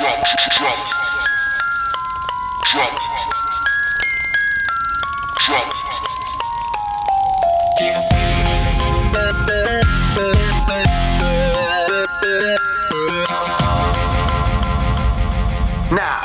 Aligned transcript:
drop, 0.00 0.16
drop, 0.56 0.78
drop, 2.72 2.94
drop. 5.36 5.80
Now. 15.92 16.19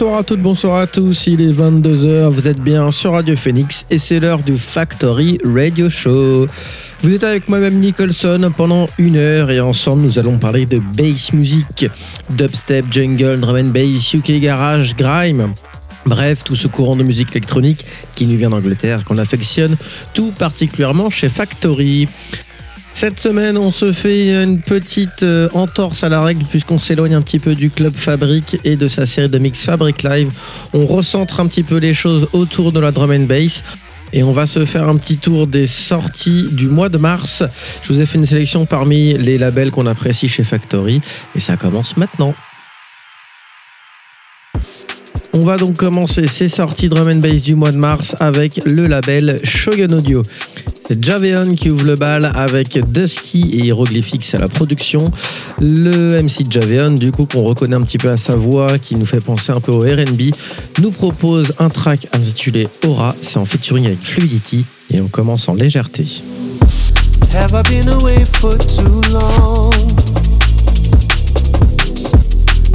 Bonsoir 0.00 0.18
à 0.18 0.24
toutes, 0.24 0.40
bonsoir 0.40 0.76
à 0.78 0.86
tous, 0.86 1.26
il 1.26 1.42
est 1.42 1.52
22h, 1.52 2.30
vous 2.30 2.48
êtes 2.48 2.58
bien 2.58 2.90
sur 2.90 3.12
Radio 3.12 3.36
Phoenix 3.36 3.84
et 3.90 3.98
c'est 3.98 4.18
l'heure 4.18 4.38
du 4.38 4.56
Factory 4.56 5.38
Radio 5.44 5.90
Show. 5.90 6.46
Vous 7.02 7.14
êtes 7.14 7.22
avec 7.22 7.50
moi-même 7.50 7.78
Nicholson 7.78 8.50
pendant 8.56 8.88
une 8.96 9.16
heure 9.16 9.50
et 9.50 9.60
ensemble 9.60 10.00
nous 10.00 10.18
allons 10.18 10.38
parler 10.38 10.64
de 10.64 10.78
bass 10.78 11.34
music, 11.34 11.84
dubstep, 12.30 12.90
jungle, 12.90 13.40
drum 13.40 13.56
and 13.56 13.72
bass, 13.72 14.14
UK 14.14 14.40
garage, 14.40 14.96
grime. 14.96 15.52
Bref, 16.06 16.44
tout 16.44 16.54
ce 16.54 16.66
courant 16.66 16.96
de 16.96 17.02
musique 17.02 17.32
électronique 17.32 17.84
qui 18.14 18.26
nous 18.26 18.38
vient 18.38 18.48
d'Angleterre, 18.48 19.04
qu'on 19.04 19.18
affectionne 19.18 19.76
tout 20.14 20.32
particulièrement 20.32 21.10
chez 21.10 21.28
Factory. 21.28 22.08
Cette 22.92 23.18
semaine, 23.18 23.56
on 23.56 23.70
se 23.70 23.92
fait 23.92 24.42
une 24.42 24.60
petite 24.60 25.22
euh, 25.22 25.48
entorse 25.54 26.04
à 26.04 26.08
la 26.08 26.22
règle 26.22 26.44
puisqu'on 26.44 26.78
s'éloigne 26.78 27.14
un 27.14 27.22
petit 27.22 27.38
peu 27.38 27.54
du 27.54 27.70
club 27.70 27.94
Fabric 27.94 28.58
et 28.64 28.76
de 28.76 28.88
sa 28.88 29.06
série 29.06 29.28
de 29.28 29.38
mix 29.38 29.64
Fabric 29.64 30.02
Live. 30.02 30.30
On 30.74 30.86
recentre 30.86 31.40
un 31.40 31.46
petit 31.46 31.62
peu 31.62 31.78
les 31.78 31.94
choses 31.94 32.28
autour 32.32 32.72
de 32.72 32.80
la 32.80 32.90
drum 32.90 33.10
and 33.10 33.24
bass. 33.24 33.62
Et 34.12 34.22
on 34.22 34.32
va 34.32 34.46
se 34.46 34.64
faire 34.66 34.88
un 34.88 34.96
petit 34.96 35.18
tour 35.18 35.46
des 35.46 35.66
sorties 35.68 36.48
du 36.50 36.66
mois 36.68 36.88
de 36.88 36.98
mars. 36.98 37.44
Je 37.82 37.92
vous 37.92 38.00
ai 38.00 38.06
fait 38.06 38.18
une 38.18 38.26
sélection 38.26 38.66
parmi 38.66 39.14
les 39.14 39.38
labels 39.38 39.70
qu'on 39.70 39.86
apprécie 39.86 40.28
chez 40.28 40.42
Factory. 40.42 41.00
Et 41.36 41.40
ça 41.40 41.56
commence 41.56 41.96
maintenant. 41.96 42.34
On 45.32 45.40
va 45.40 45.56
donc 45.58 45.76
commencer 45.76 46.26
ces 46.26 46.48
sorties 46.48 46.88
drum 46.88 47.08
and 47.08 47.20
bass 47.20 47.40
du 47.40 47.54
mois 47.54 47.70
de 47.70 47.76
mars 47.76 48.16
avec 48.18 48.60
le 48.64 48.86
label 48.86 49.38
Shogun 49.44 49.92
Audio. 49.92 50.22
C'est 50.92 51.04
Javeon 51.04 51.54
qui 51.54 51.70
ouvre 51.70 51.84
le 51.84 51.94
bal 51.94 52.32
avec 52.34 52.76
Dusky 52.90 53.48
et 53.52 53.66
Hieroglyphics 53.66 54.34
à 54.34 54.38
la 54.38 54.48
production. 54.48 55.12
Le 55.60 56.20
MC 56.20 56.50
Javeon, 56.50 56.94
du 56.94 57.12
coup, 57.12 57.26
qu'on 57.26 57.44
reconnaît 57.44 57.76
un 57.76 57.82
petit 57.82 57.96
peu 57.96 58.10
à 58.10 58.16
sa 58.16 58.34
voix, 58.34 58.76
qui 58.76 58.96
nous 58.96 59.04
fait 59.04 59.20
penser 59.20 59.52
un 59.52 59.60
peu 59.60 59.70
au 59.70 59.82
RB, 59.82 60.34
nous 60.80 60.90
propose 60.90 61.54
un 61.60 61.68
track 61.68 62.08
intitulé 62.12 62.66
Aura. 62.84 63.14
C'est 63.20 63.36
en 63.36 63.44
featuring 63.44 63.86
avec 63.86 64.02
Fluidity 64.02 64.64
et 64.92 65.00
on 65.00 65.06
commence 65.06 65.48
en 65.48 65.54
légèreté. 65.54 66.06
Have 67.34 67.52
I 67.54 67.62
been 67.70 67.88
away 67.88 68.24
for 68.24 68.58
too 68.58 69.00
long? 69.12 69.70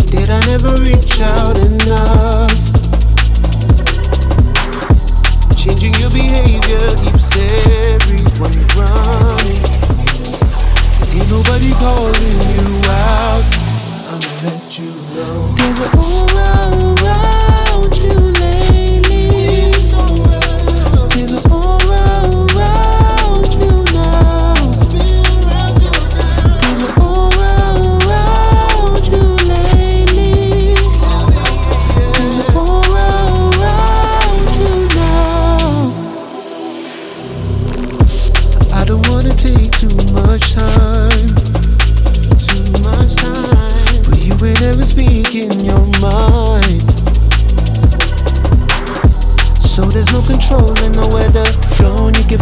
Did 0.10 0.30
I 0.30 0.40
never 0.48 0.74
reach 0.84 1.20
out 1.20 1.58
enough? 1.58 2.55
Changing 5.66 5.96
your 5.96 6.12
behavior 6.12 6.94
keeps 7.02 7.36
everyone 7.36 8.54
running. 8.78 9.66
Ain't 11.10 11.28
nobody 11.28 11.72
calling 11.82 12.40
you 12.54 12.68
out. 12.86 13.42
I'ma 14.06 14.30
let 14.46 14.78
you 14.78 14.94
know. 15.16 15.56
There's 15.58 15.82
an 15.82 15.98
aura 15.98 17.25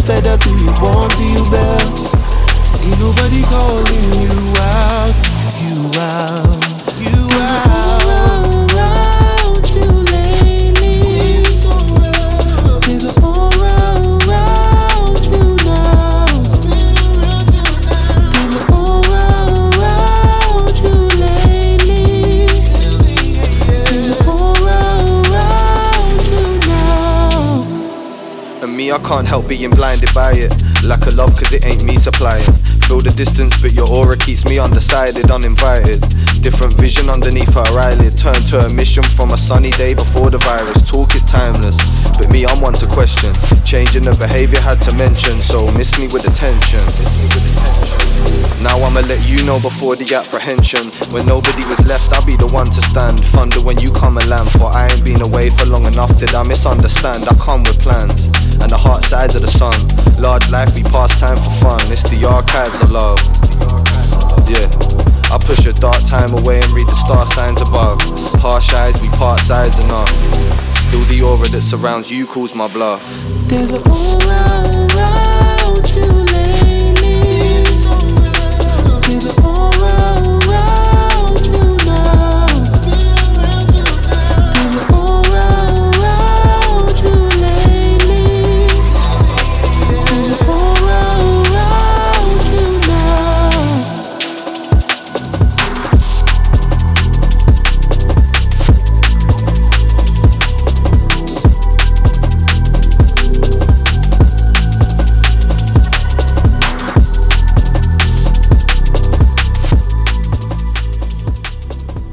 fed 0.05 0.27
up 0.27 0.41
and 0.45 0.59
you 0.59 0.73
won't 0.81 1.13
feel 1.13 1.43
best. 1.49 2.15
Ain't 2.83 2.99
nobody 2.99 3.41
calling 3.43 4.03
you 4.19 4.53
out, 4.59 5.13
you 5.61 5.99
out. 5.99 6.42
I 28.93 28.99
can't 28.99 29.27
help 29.27 29.47
being 29.47 29.71
blinded 29.71 30.13
by 30.13 30.33
it. 30.33 30.53
Lack 30.83 31.07
of 31.07 31.15
love, 31.15 31.35
cause 31.35 31.51
it 31.51 31.65
ain't 31.65 31.83
me 31.83 31.97
supplying. 31.97 32.62
Feel 32.93 33.09
the 33.09 33.17
distance, 33.17 33.57
but 33.57 33.73
your 33.73 33.89
aura 33.89 34.13
keeps 34.13 34.45
me 34.45 34.61
undecided, 34.61 35.25
uninvited. 35.33 35.97
Different 36.45 36.77
vision 36.77 37.09
underneath 37.09 37.49
her 37.57 37.65
eyelid. 37.73 38.13
Turn 38.13 38.37
to 38.53 38.61
a 38.61 38.69
mission 38.69 39.01
from 39.01 39.33
a 39.33 39.37
sunny 39.37 39.73
day 39.81 39.97
before 39.97 40.29
the 40.29 40.37
virus. 40.37 40.85
Talk 40.85 41.17
is 41.17 41.25
timeless, 41.25 41.73
but 42.21 42.29
me, 42.29 42.45
I'm 42.45 42.61
one 42.61 42.77
to 42.77 42.85
question. 42.93 43.33
Changing 43.65 44.05
the 44.05 44.13
behavior 44.21 44.61
had 44.61 44.77
to 44.85 44.93
mention, 44.93 45.41
so 45.41 45.65
miss 45.73 45.97
me 45.97 46.05
with 46.13 46.29
attention. 46.29 46.85
Now 48.61 48.77
I'ma 48.77 49.01
let 49.09 49.25
you 49.25 49.41
know 49.41 49.57
before 49.57 49.97
the 49.97 50.13
apprehension. 50.13 50.85
When 51.09 51.25
nobody 51.25 51.65
was 51.65 51.81
left, 51.89 52.13
I'll 52.13 52.21
be 52.21 52.37
the 52.37 52.53
one 52.53 52.69
to 52.77 52.81
stand. 52.85 53.17
Thunder 53.33 53.57
when 53.65 53.81
you 53.81 53.89
come 53.89 54.21
and 54.21 54.29
land, 54.29 54.53
for 54.53 54.69
I 54.69 54.85
ain't 54.93 55.01
been 55.01 55.25
away 55.25 55.49
for 55.49 55.65
long 55.65 55.89
enough. 55.89 56.13
Did 56.21 56.37
I 56.37 56.45
misunderstand? 56.45 57.25
I 57.25 57.33
come 57.41 57.65
with 57.65 57.81
plans 57.81 58.29
and 58.63 58.71
the 58.71 58.77
heart 58.77 59.03
size 59.03 59.35
of 59.35 59.41
the 59.41 59.51
sun. 59.51 59.75
Large 60.23 60.47
life, 60.53 60.71
we 60.77 60.83
pass 60.87 61.11
time 61.19 61.35
for 61.35 61.51
fun. 61.59 61.81
It's 61.91 62.07
the 62.07 62.23
archives 62.23 62.79
of 62.83 62.91
love. 62.91 63.19
Yeah. 64.47 64.67
I 65.33 65.37
push 65.39 65.65
a 65.65 65.73
dark 65.73 66.03
time 66.05 66.31
away 66.39 66.61
and 66.61 66.71
read 66.71 66.87
the 66.87 66.95
star 66.95 67.25
signs 67.25 67.61
above. 67.61 67.99
Harsh 68.41 68.73
eyes, 68.73 68.99
we 69.01 69.09
part 69.17 69.39
sides 69.39 69.83
enough. 69.83 70.09
Still 70.77 71.01
the 71.09 71.21
aura 71.23 71.47
that 71.49 71.63
surrounds 71.63 72.11
you 72.11 72.25
calls 72.25 72.53
my 72.53 72.67
bluff. 72.67 73.01
There's 73.47 73.71
an 73.71 73.81
aura 73.87 75.32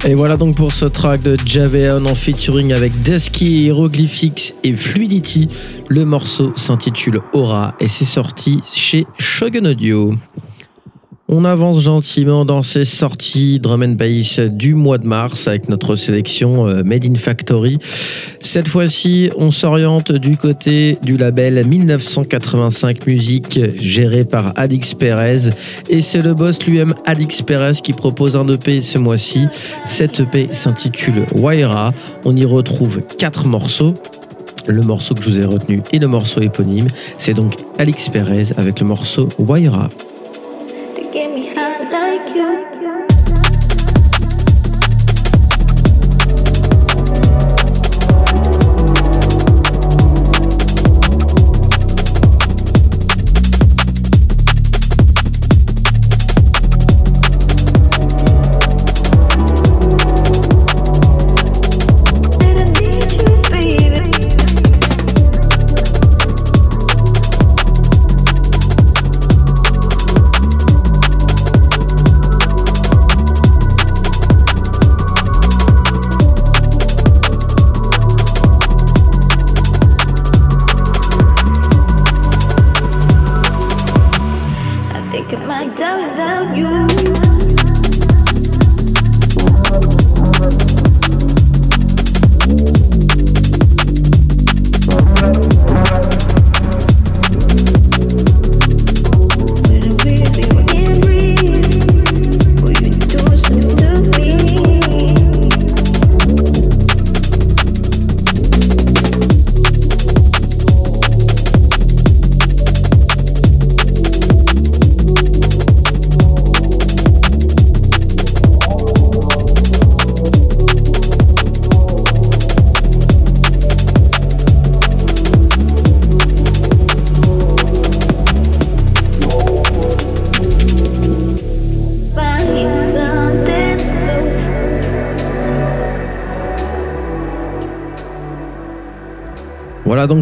Et 0.06 0.14
voilà 0.14 0.38
donc 0.38 0.56
pour 0.56 0.72
ce 0.72 0.86
track 0.86 1.20
de 1.20 1.36
Javeon 1.44 2.06
en 2.06 2.14
featuring 2.14 2.72
avec 2.72 2.98
Dusky, 3.02 3.64
Hieroglyphics 3.64 4.54
et 4.64 4.72
Fluidity. 4.72 5.48
Le 5.88 6.06
morceau 6.06 6.54
s'intitule 6.56 7.20
Aura 7.34 7.74
et 7.80 7.88
c'est 7.88 8.06
sorti 8.06 8.62
chez 8.72 9.06
Shogun 9.18 9.66
Audio. 9.66 10.14
On 11.32 11.44
avance 11.44 11.80
gentiment 11.80 12.44
dans 12.44 12.64
ces 12.64 12.84
sorties 12.84 13.60
drum 13.60 13.84
and 13.84 13.90
bass 13.90 14.40
du 14.40 14.74
mois 14.74 14.98
de 14.98 15.06
mars 15.06 15.46
avec 15.46 15.68
notre 15.68 15.94
sélection 15.94 16.66
euh, 16.66 16.82
Made 16.82 17.04
in 17.04 17.14
Factory. 17.14 17.78
Cette 18.40 18.66
fois-ci, 18.66 19.30
on 19.36 19.52
s'oriente 19.52 20.10
du 20.10 20.36
côté 20.36 20.98
du 21.04 21.16
label 21.16 21.64
1985 21.64 23.06
Music 23.06 23.60
géré 23.76 24.24
par 24.24 24.52
Alix 24.56 24.92
Perez 24.94 25.50
et 25.88 26.00
c'est 26.00 26.20
le 26.20 26.34
boss 26.34 26.60
lui-même 26.66 26.94
Alix 27.06 27.42
Perez 27.42 27.74
qui 27.80 27.92
propose 27.92 28.34
un 28.34 28.48
EP 28.48 28.82
ce 28.82 28.98
mois-ci. 28.98 29.46
Cet 29.86 30.18
EP 30.18 30.48
s'intitule 30.50 31.26
Waira. 31.36 31.92
On 32.24 32.34
y 32.34 32.44
retrouve 32.44 33.02
quatre 33.18 33.46
morceaux 33.46 33.94
le 34.66 34.82
morceau 34.82 35.14
que 35.14 35.22
je 35.22 35.30
vous 35.30 35.40
ai 35.40 35.44
retenu 35.44 35.80
et 35.92 36.00
le 36.00 36.08
morceau 36.08 36.40
éponyme. 36.40 36.88
C'est 37.18 37.34
donc 37.34 37.54
Alix 37.78 38.08
Perez 38.08 38.48
avec 38.56 38.80
le 38.80 38.86
morceau 38.86 39.28
Waira. 39.38 39.90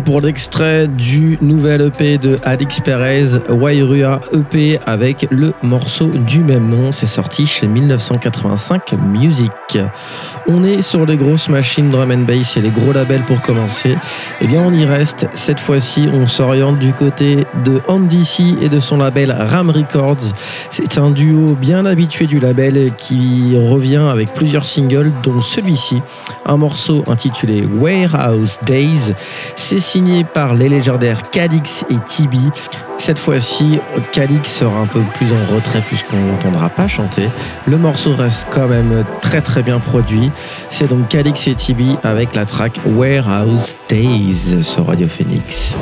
Pour 0.09 0.23
l'extrait 0.23 0.89
du 0.89 1.37
nouvel 1.43 1.83
EP 1.83 2.17
de 2.17 2.39
Alix 2.43 2.81
Perez, 2.81 3.27
Wairua 3.51 4.21
EP 4.33 4.81
avec 4.87 5.29
le 5.31 5.53
morceau 5.63 6.07
du 6.07 6.41
même 6.41 6.71
nom. 6.71 6.93
C'est 6.93 7.05
sorti 7.05 7.45
chez 7.45 7.67
1985 7.67 8.95
Music. 9.07 9.79
On 10.47 10.65
est 10.65 10.81
sur 10.81 11.05
les 11.05 11.19
grosses 11.19 11.51
machines 11.51 11.91
drum 11.91 12.11
and 12.11 12.25
bass 12.27 12.57
et 12.57 12.63
les 12.63 12.71
gros 12.71 12.95
labels 12.95 13.23
pour 13.25 13.43
commencer. 13.43 13.99
Eh 14.41 14.47
bien, 14.47 14.63
on 14.63 14.73
y 14.73 14.87
reste. 14.87 15.27
Cette 15.35 15.61
fois-ci, 15.61 16.09
on 16.11 16.27
s'oriente 16.27 16.79
du 16.79 16.95
côté 16.95 17.47
de 17.67 17.83
Andy 17.87 18.57
et 18.63 18.71
de 18.71 18.81
son 18.81 18.97
label 18.97 19.31
Ram 19.31 19.69
Records. 19.69 20.33
C'est 20.71 20.97
un 20.97 21.11
duo 21.11 21.55
bien 21.55 21.85
habitué 21.85 22.27
du 22.27 22.41
label 22.41 22.93
qui 22.97 23.55
revient 23.59 24.07
avec 24.11 24.33
plusieurs 24.33 24.65
singles, 24.65 25.13
dont 25.23 25.43
celui-ci, 25.43 26.01
un 26.47 26.57
morceau 26.57 27.05
intitulé 27.09 27.69
Warehouse 27.79 28.59
Days. 28.65 29.13
C'est 29.55 29.98
signé 29.99 30.23
par 30.23 30.55
les 30.55 30.69
légendaires 30.69 31.23
Calix 31.33 31.85
et 31.91 31.97
Tibi. 32.07 32.51
Cette 32.99 33.19
fois-ci, 33.19 33.81
Calix 34.13 34.49
sera 34.49 34.79
un 34.79 34.87
peu 34.87 35.01
plus 35.15 35.27
en 35.33 35.55
retrait 35.57 35.81
puisqu'on 35.81 36.21
n'entendra 36.21 36.69
pas 36.69 36.87
chanter. 36.87 37.29
Le 37.67 37.79
morceau 37.79 38.15
reste 38.15 38.47
quand 38.49 38.69
même 38.69 39.05
très 39.21 39.41
très 39.41 39.65
bien 39.65 39.81
produit. 39.81 40.31
C'est 40.71 40.89
donc 40.89 41.09
Calix 41.09 41.49
et 41.49 41.57
Tibi 41.57 41.97
avec 42.05 42.37
la 42.37 42.47
track 42.47 42.79
Warehouse 42.87 43.77
Days 43.89 44.63
sur 44.63 44.87
Radio 44.87 45.09
Phoenix. 45.09 45.77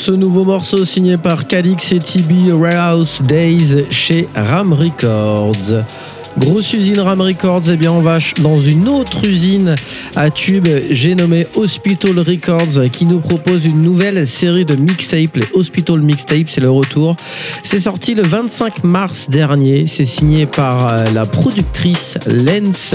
Ce 0.00 0.12
nouveau 0.12 0.44
morceau 0.44 0.86
signé 0.86 1.18
par 1.18 1.46
Calix 1.46 1.92
et 1.92 1.98
TB 1.98 2.56
Warehouse 2.56 3.20
Days 3.20 3.84
chez 3.90 4.26
Ram 4.34 4.72
Records. 4.72 5.84
Grosse 6.38 6.72
usine 6.72 7.00
Ram 7.00 7.20
Records, 7.20 7.68
et 7.68 7.74
eh 7.74 7.76
bien 7.76 7.92
on 7.92 8.00
va 8.00 8.16
dans 8.40 8.58
une 8.58 8.88
autre 8.88 9.26
usine 9.26 9.74
à 10.16 10.30
tube, 10.30 10.66
j'ai 10.88 11.14
nommé 11.14 11.46
Hospital 11.54 12.18
Records, 12.18 12.90
qui 12.90 13.04
nous 13.04 13.20
propose 13.20 13.66
une 13.66 13.82
nouvelle 13.82 14.26
série 14.26 14.64
de 14.64 14.74
mixtapes, 14.74 15.36
les 15.36 15.46
Hospital 15.52 16.00
Mixtapes, 16.00 16.48
c'est 16.48 16.62
le 16.62 16.70
retour. 16.70 17.14
C'est 17.62 17.80
sorti 17.80 18.14
le 18.14 18.22
25 18.22 18.84
mars 18.84 19.28
dernier, 19.28 19.86
c'est 19.86 20.06
signé 20.06 20.46
par 20.46 20.88
euh, 20.88 21.04
la 21.12 21.26
productrice 21.26 22.18
Lens. 22.26 22.94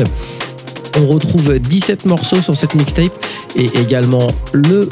On 0.97 1.07
retrouve 1.07 1.59
17 1.59 2.05
morceaux 2.05 2.41
sur 2.41 2.55
cette 2.55 2.75
mixtape 2.75 3.11
et 3.55 3.69
également 3.79 4.27
le 4.53 4.87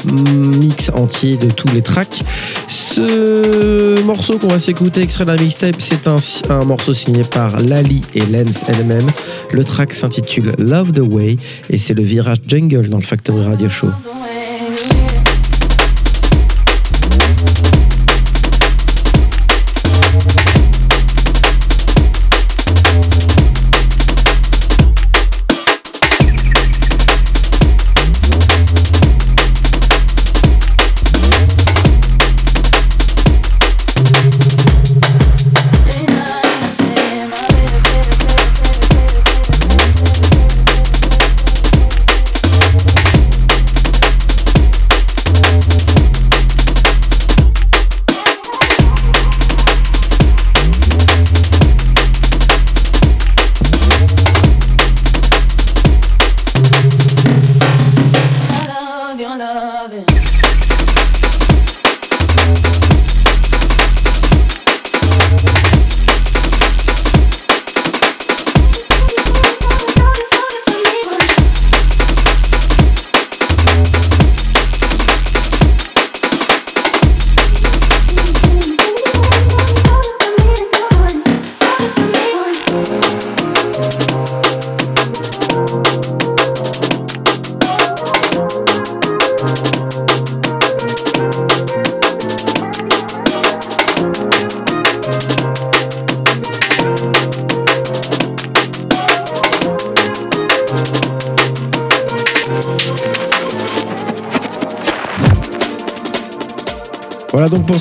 mix 0.60 0.90
entier 0.90 1.36
de 1.36 1.48
tous 1.48 1.68
les 1.68 1.82
tracks. 1.82 2.22
Ce 2.68 4.00
morceau 4.02 4.38
qu'on 4.38 4.48
va 4.48 4.58
s'écouter, 4.58 5.02
extrait 5.02 5.24
d'un 5.24 5.36
mixtape, 5.36 5.76
c'est 5.78 6.06
un, 6.06 6.16
un, 6.50 6.64
morceau 6.64 6.94
signé 6.94 7.22
par 7.24 7.58
Lali 7.60 8.02
et 8.14 8.20
Lens 8.20 8.64
elle-même. 8.68 9.06
Le 9.50 9.64
track 9.64 9.94
s'intitule 9.94 10.52
Love 10.58 10.92
the 10.92 11.00
Way 11.00 11.38
et 11.70 11.78
c'est 11.78 11.94
le 11.94 12.02
virage 12.02 12.38
jungle 12.46 12.88
dans 12.88 12.98
le 12.98 13.04
Factory 13.04 13.44
Radio 13.44 13.68
Show. 13.68 13.88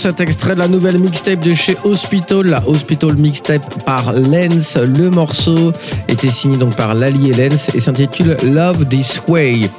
Cet 0.03 0.19
extrait 0.19 0.53
de 0.53 0.59
la 0.59 0.67
nouvelle 0.67 0.99
mixtape 0.99 1.39
de 1.39 1.53
chez 1.53 1.77
Hospital, 1.85 2.47
la 2.47 2.61
Hospital 2.67 3.15
mixtape 3.15 3.85
par 3.85 4.11
Lens. 4.11 4.77
Le 4.77 5.09
morceau 5.09 5.71
était 6.09 6.29
signé 6.29 6.57
donc 6.57 6.75
par 6.75 6.93
Lali 6.93 7.29
et 7.29 7.33
Lens 7.33 7.71
et 7.73 7.79
s'intitule 7.79 8.35
Love 8.43 8.85
This 8.89 9.21
Way. 9.29 9.69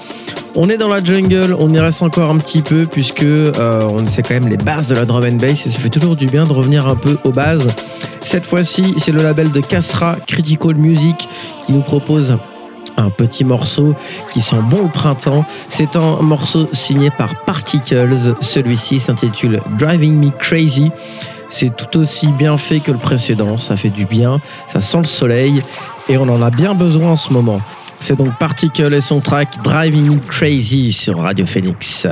On 0.55 0.71
est 0.71 0.79
dans 0.79 0.89
la 0.89 1.05
jungle, 1.05 1.55
on 1.59 1.69
y 1.69 1.79
reste 1.79 2.01
encore 2.01 2.31
un 2.31 2.39
petit 2.39 2.63
peu 2.63 2.87
puisque 2.91 3.23
euh, 3.23 3.87
on 3.91 4.07
sait 4.07 4.23
quand 4.23 4.33
même 4.33 4.49
les 4.49 4.57
bases 4.57 4.89
de 4.89 4.95
la 4.95 5.05
drum 5.05 5.25
and 5.25 5.37
bass 5.37 5.67
et 5.67 5.71
ça 5.71 5.79
fait 5.79 5.91
toujours 5.91 6.17
du 6.17 6.25
bien 6.25 6.45
de 6.45 6.55
revenir 6.55 6.89
un 6.89 6.97
peu 6.97 7.19
aux 7.25 7.33
bases. 7.33 7.69
Cette 8.23 8.47
fois-ci, 8.47 8.95
c'est 8.97 9.13
le 9.13 9.23
label 9.23 9.51
de 9.51 9.61
Casra 9.61 10.17
Critical 10.27 10.75
Music 10.75 11.29
qui 11.67 11.73
nous 11.73 11.83
propose 11.83 12.35
un 12.97 13.11
petit 13.11 13.45
morceau 13.45 13.95
qui 14.33 14.41
sent 14.41 14.61
bon 14.69 14.85
au 14.85 14.89
printemps. 14.89 15.45
C'est 15.61 15.97
un 15.97 16.17
morceau 16.23 16.69
signé 16.73 17.11
par 17.11 17.35
Particles. 17.45 18.35
Celui-ci 18.41 19.01
s'intitule 19.01 19.61
Driving 19.79 20.15
Me 20.15 20.31
Crazy. 20.31 20.91
C'est 21.49 21.77
tout 21.77 21.99
aussi 21.99 22.29
bien 22.29 22.59
fait 22.59 22.81
que 22.81 22.91
le 22.91 22.99
précédent. 22.99 23.59
Ça 23.59 23.77
fait 23.77 23.91
du 23.91 24.07
bien, 24.07 24.41
ça 24.67 24.81
sent 24.81 24.99
le 24.99 25.05
soleil 25.05 25.63
et 26.09 26.17
on 26.19 26.29
en 26.29 26.43
a 26.43 26.51
bien 26.51 26.75
besoin 26.75 27.13
en 27.13 27.17
ce 27.17 27.33
moment. 27.33 27.61
C'est 27.97 28.17
donc 28.17 28.37
Particles 28.39 28.93
et 28.93 29.01
son 29.01 29.21
track 29.21 29.49
Driving 29.63 30.15
Me 30.15 30.19
Crazy 30.19 30.93
sur 30.93 31.21
Radio 31.21 31.47
Phoenix. 31.47 32.07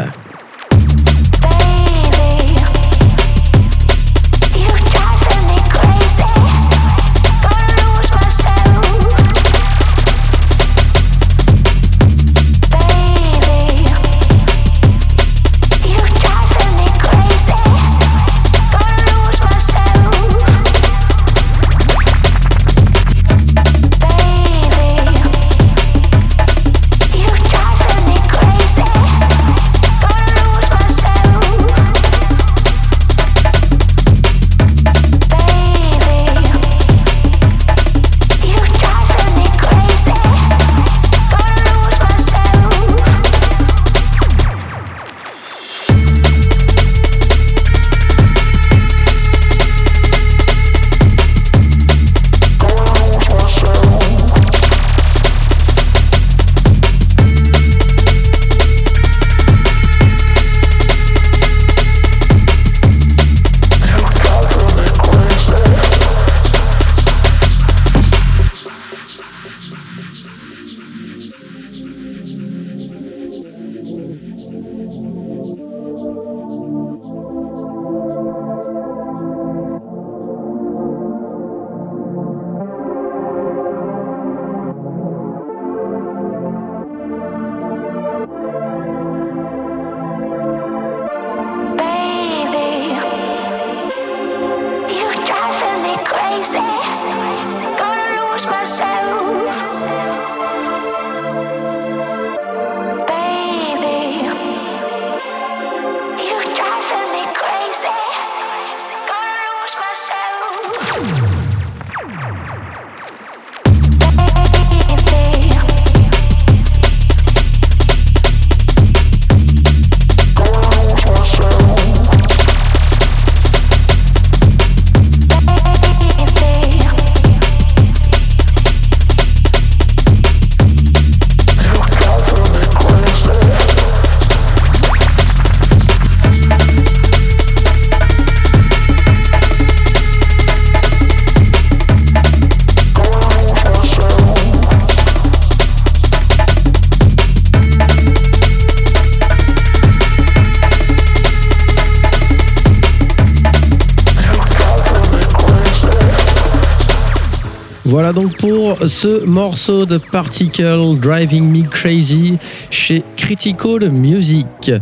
Voilà 158.02 158.14
donc 158.20 158.36
pour 158.36 158.78
ce 158.88 159.24
morceau 159.24 159.86
de 159.86 159.96
Particle 159.96 160.96
Driving 160.98 161.48
Me 161.48 161.62
Crazy 161.62 162.36
chez 162.68 163.04
Critical 163.16 163.92
Music. 163.92 164.72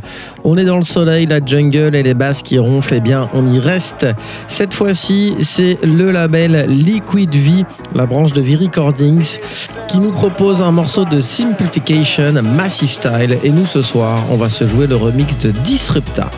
On 0.43 0.57
est 0.57 0.65
dans 0.65 0.79
le 0.79 0.85
soleil, 0.85 1.27
la 1.27 1.45
jungle 1.45 1.95
et 1.95 2.03
les 2.03 2.15
basses 2.15 2.43
qui 2.43 2.59
ronflent, 2.59 2.95
et 2.95 2.97
eh 2.97 3.01
bien 3.01 3.29
on 3.35 3.53
y 3.53 3.59
reste. 3.59 4.07
Cette 4.47 4.73
fois-ci, 4.73 5.35
c'est 5.43 5.77
le 5.83 6.11
label 6.11 6.65
Liquid 6.67 7.35
V, 7.35 7.67
la 7.95 8.07
branche 8.07 8.33
de 8.33 8.41
V 8.41 8.57
Recordings, 8.57 9.37
qui 9.87 9.99
nous 9.99 10.13
propose 10.13 10.63
un 10.63 10.71
morceau 10.71 11.05
de 11.05 11.21
Simplification 11.21 12.33
Massive 12.43 12.89
Style. 12.89 13.37
Et 13.45 13.51
nous 13.51 13.67
ce 13.67 13.83
soir, 13.83 14.19
on 14.31 14.37
va 14.37 14.49
se 14.49 14.67
jouer 14.67 14.87
le 14.87 14.97
remix 14.97 15.39
de 15.41 15.51
Disrupta. 15.51 16.31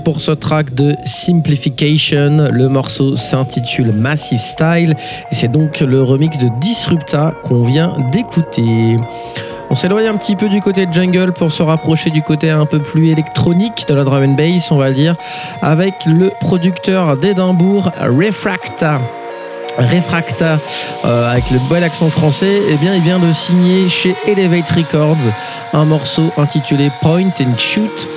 Pour 0.00 0.20
ce 0.20 0.32
track 0.32 0.74
de 0.74 0.94
Simplification. 1.04 2.48
Le 2.50 2.68
morceau 2.68 3.16
s'intitule 3.16 3.92
Massive 3.92 4.40
Style. 4.40 4.96
C'est 5.30 5.50
donc 5.50 5.80
le 5.80 6.02
remix 6.02 6.38
de 6.38 6.48
Disrupta 6.60 7.34
qu'on 7.42 7.62
vient 7.62 7.94
d'écouter. 8.12 8.98
On 9.70 9.74
s'éloigne 9.74 10.08
un 10.08 10.16
petit 10.16 10.36
peu 10.36 10.48
du 10.48 10.60
côté 10.60 10.86
jungle 10.90 11.32
pour 11.32 11.52
se 11.52 11.62
rapprocher 11.62 12.10
du 12.10 12.22
côté 12.22 12.50
un 12.50 12.66
peu 12.66 12.80
plus 12.80 13.10
électronique 13.10 13.84
de 13.88 13.94
la 13.94 14.04
drum 14.04 14.24
and 14.24 14.34
bass, 14.34 14.72
on 14.72 14.76
va 14.76 14.90
dire, 14.90 15.14
avec 15.62 15.94
le 16.06 16.30
producteur 16.40 17.16
d'Édimbourg, 17.16 17.90
Refracta. 18.00 19.00
Refracta, 19.78 20.58
euh, 21.04 21.30
avec 21.30 21.50
le 21.50 21.58
bel 21.70 21.84
accent 21.84 22.10
français, 22.10 22.60
eh 22.68 22.74
bien, 22.76 22.94
il 22.94 23.02
vient 23.02 23.18
de 23.18 23.32
signer 23.32 23.88
chez 23.88 24.14
Elevate 24.26 24.68
Records 24.70 25.30
un 25.72 25.84
morceau 25.84 26.30
intitulé 26.36 26.90
Point 27.00 27.30
and 27.40 27.56
Shoot 27.56 28.08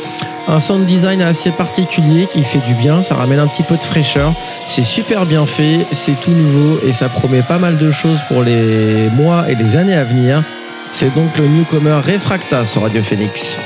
un 0.48 0.60
sound 0.60 0.86
design 0.86 1.22
assez 1.22 1.52
particulier 1.52 2.28
qui 2.28 2.44
fait 2.44 2.60
du 2.60 2.74
bien, 2.74 3.02
ça 3.02 3.16
ramène 3.16 3.40
un 3.40 3.48
petit 3.48 3.64
peu 3.64 3.78
de 3.78 3.84
fraîcheur. 3.84 4.34
C'est 4.68 4.84
super 4.84 5.26
bien 5.26 5.46
fait, 5.46 5.86
c'est 5.92 6.20
tout 6.20 6.32
nouveau 6.32 6.80
et 6.86 6.94
ça 6.94 7.10
promet 7.10 7.42
pas 7.42 7.58
mal 7.58 7.78
de 7.78 7.92
choses 7.92 8.20
pour 8.28 8.44
les 8.44 9.10
mois 9.12 9.50
et 9.50 9.56
les 9.56 9.78
années 9.78 9.96
à 9.96 10.04
venir. 10.04 10.44
C'est 10.92 11.14
donc 11.16 11.38
le 11.38 11.48
newcomer 11.48 12.00
Refracta 12.06 12.66
sur 12.66 12.84
Radio 12.84 13.02
Phoenix. 13.02 13.58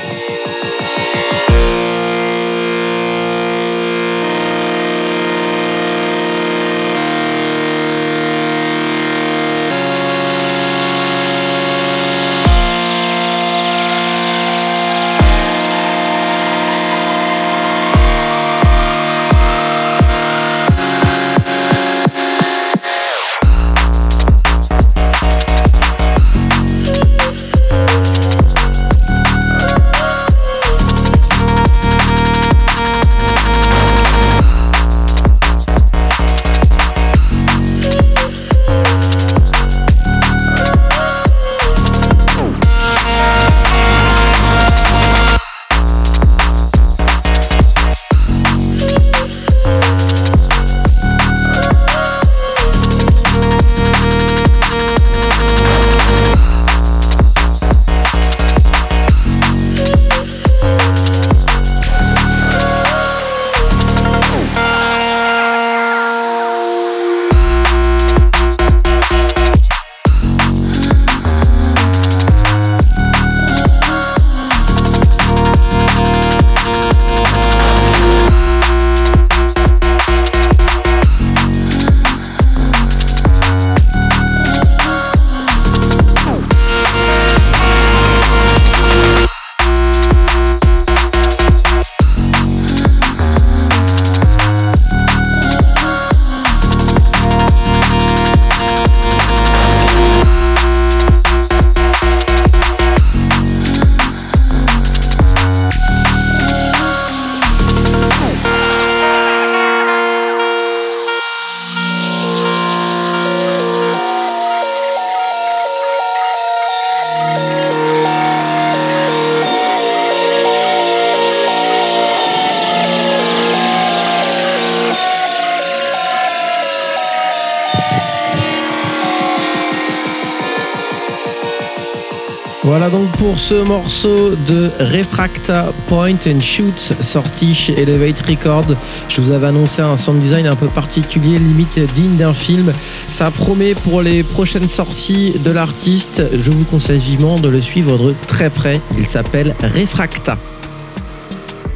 Ce 133.48 133.54
morceau 133.54 134.34
de 134.46 134.70
Refracta 134.78 135.72
Point 135.86 136.18
and 136.26 136.42
Shoot 136.42 136.92
sorti 137.00 137.54
chez 137.54 137.80
Elevate 137.80 138.20
Records. 138.20 138.76
Je 139.08 139.22
vous 139.22 139.30
avais 139.30 139.46
annoncé 139.46 139.80
un 139.80 139.96
sound 139.96 140.20
design 140.20 140.46
un 140.46 140.54
peu 140.54 140.66
particulier, 140.66 141.38
limite 141.38 141.80
digne 141.94 142.16
d'un 142.16 142.34
film. 142.34 142.74
Ça 143.08 143.30
promet 143.30 143.74
pour 143.74 144.02
les 144.02 144.22
prochaines 144.22 144.68
sorties 144.68 145.32
de 145.42 145.50
l'artiste. 145.50 146.24
Je 146.38 146.50
vous 146.50 146.64
conseille 146.64 147.00
vivement 147.00 147.38
de 147.38 147.48
le 147.48 147.62
suivre 147.62 147.96
de 147.96 148.14
très 148.26 148.50
près. 148.50 148.82
Il 148.98 149.06
s'appelle 149.06 149.54
Refracta. 149.62 150.36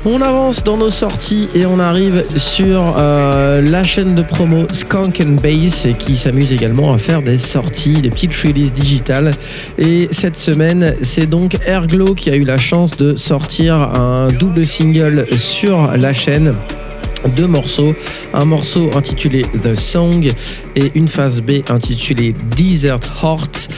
On 0.05 0.21
avance 0.21 0.65
dans 0.65 0.77
nos 0.77 0.91
sorties 0.91 1.49
et 1.55 1.65
on 1.65 1.79
arrive 1.79 2.25
sur 2.35 2.97
euh, 2.99 3.63
la 3.63 3.85
chaîne 3.85 4.17
de 4.17 4.23
promo 4.23 4.67
Skunk 4.73 5.23
and 5.25 5.37
Bass 5.41 5.87
qui 5.97 6.17
s'amuse 6.17 6.53
également 6.53 6.93
à 6.93 6.99
faire 6.99 7.23
des 7.23 7.39
sorties, 7.39 8.01
des 8.01 8.11
petites 8.11 8.35
releases 8.35 8.73
digitales. 8.73 9.31
Et 9.79 10.09
cette 10.11 10.37
semaine, 10.37 10.97
c'est 11.03 11.27
donc 11.27 11.57
Airglow 11.65 12.15
qui 12.15 12.31
a 12.31 12.35
eu 12.35 12.43
la 12.45 12.59
chance 12.59 12.97
de 12.97 13.15
sortir 13.15 13.77
un 13.77 14.27
double 14.27 14.65
single 14.65 15.25
sur 15.39 15.93
la 15.97 16.13
chaîne 16.13 16.53
deux 17.29 17.47
morceaux, 17.47 17.95
un 18.35 18.45
morceau 18.45 18.91
intitulé 18.97 19.43
The 19.63 19.75
Song 19.75 20.29
et 20.77 20.93
une 20.95 21.09
phase 21.09 21.41
B 21.41 21.63
intitulée 21.69 22.35
Desert 22.57 23.01
Heart. 23.23 23.69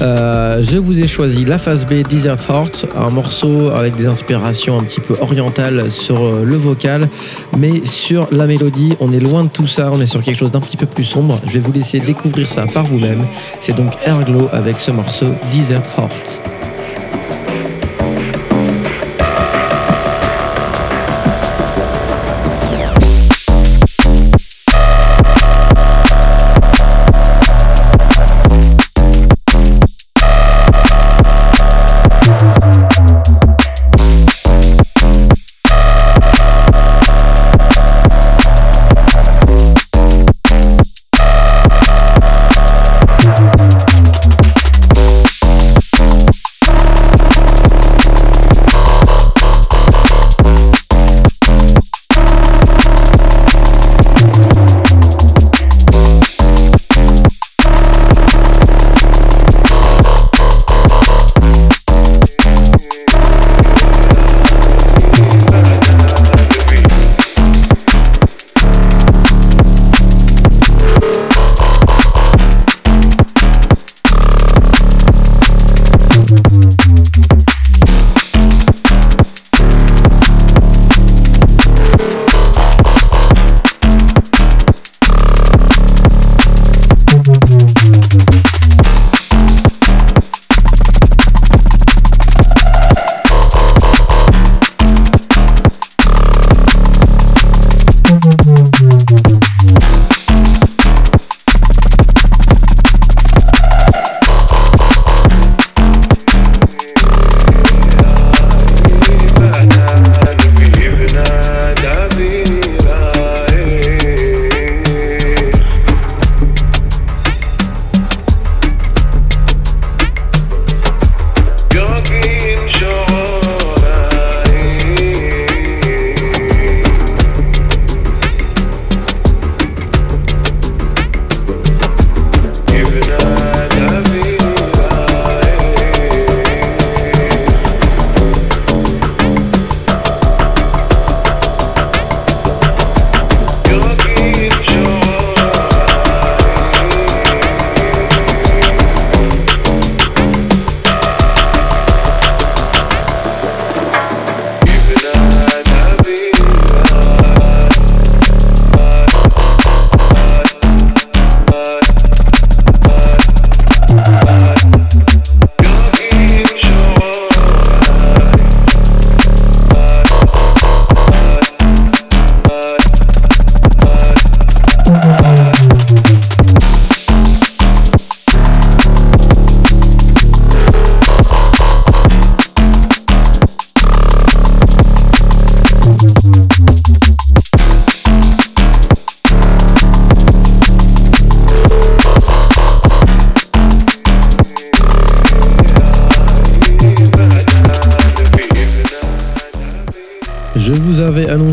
Euh, 0.00 0.62
je 0.62 0.78
vous 0.78 0.98
ai 1.00 1.06
choisi 1.06 1.44
la 1.44 1.58
phase 1.58 1.84
B 1.84 2.06
Desert 2.08 2.38
Heart, 2.48 2.86
un 2.96 3.10
morceau 3.10 3.70
avec 3.70 3.96
des 3.96 4.06
inspirations 4.06 4.78
un 4.78 4.82
petit 4.82 5.00
peu 5.00 5.14
orientales 5.20 5.90
sur 5.90 6.24
euh, 6.24 6.44
le 6.44 6.56
vocal, 6.56 7.08
mais 7.56 7.84
sur 7.84 8.28
la 8.30 8.46
mélodie, 8.46 8.94
on 9.00 9.12
est 9.12 9.20
loin 9.20 9.44
de 9.44 9.48
tout 9.48 9.66
ça, 9.66 9.90
on 9.92 10.00
est 10.00 10.06
sur 10.06 10.22
quelque 10.22 10.38
chose 10.38 10.52
d'un 10.52 10.60
petit 10.60 10.76
peu 10.76 10.86
plus 10.86 11.04
sombre. 11.04 11.40
Je 11.46 11.52
vais 11.52 11.60
vous 11.60 11.72
laisser 11.72 11.98
découvrir 11.98 12.46
ça 12.46 12.66
par 12.66 12.86
vous-même. 12.86 13.24
C'est 13.60 13.76
donc 13.76 13.92
Airglow 14.06 14.48
avec 14.52 14.80
ce 14.80 14.90
morceau 14.90 15.26
Desert 15.52 15.82
Heart. 15.96 16.57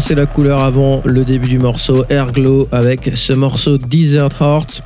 C'est 0.07 0.13
la 0.13 0.27
couleur 0.27 0.63
avant 0.63 1.01
le 1.03 1.25
début 1.25 1.47
du 1.47 1.57
morceau 1.57 2.05
Airglow 2.09 2.67
avec 2.71 3.09
ce 3.15 3.33
morceau 3.33 3.79
Desert 3.79 4.39
Heart, 4.39 4.83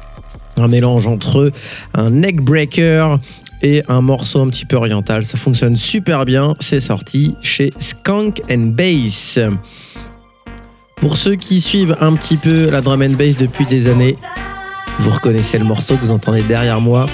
un 0.56 0.70
mélange 0.70 1.08
entre 1.08 1.52
un 1.94 2.10
neckbreaker 2.10 3.20
et 3.62 3.84
un 3.90 4.00
morceau 4.00 4.42
un 4.42 4.48
petit 4.48 4.66
peu 4.66 4.78
oriental. 4.78 5.26
Ça 5.26 5.38
fonctionne 5.38 5.76
super 5.76 6.24
bien. 6.24 6.56
C'est 6.62 6.80
sorti 6.80 7.36
chez 7.42 7.74
Skunk 7.80 8.42
and 8.50 8.72
Bass. 8.78 9.40
Pour 11.02 11.18
ceux 11.18 11.36
qui 11.36 11.60
suivent 11.60 11.98
un 12.00 12.14
petit 12.14 12.38
peu 12.38 12.70
la 12.70 12.80
drum 12.80 13.02
and 13.02 13.18
bass 13.18 13.36
depuis 13.36 13.66
des 13.66 13.90
années, 13.90 14.16
vous 15.00 15.12
reconnaissez 15.12 15.58
le 15.58 15.66
morceau 15.66 15.98
que 15.98 16.06
vous 16.06 16.12
entendez 16.12 16.44
derrière 16.44 16.80
moi. 16.80 17.08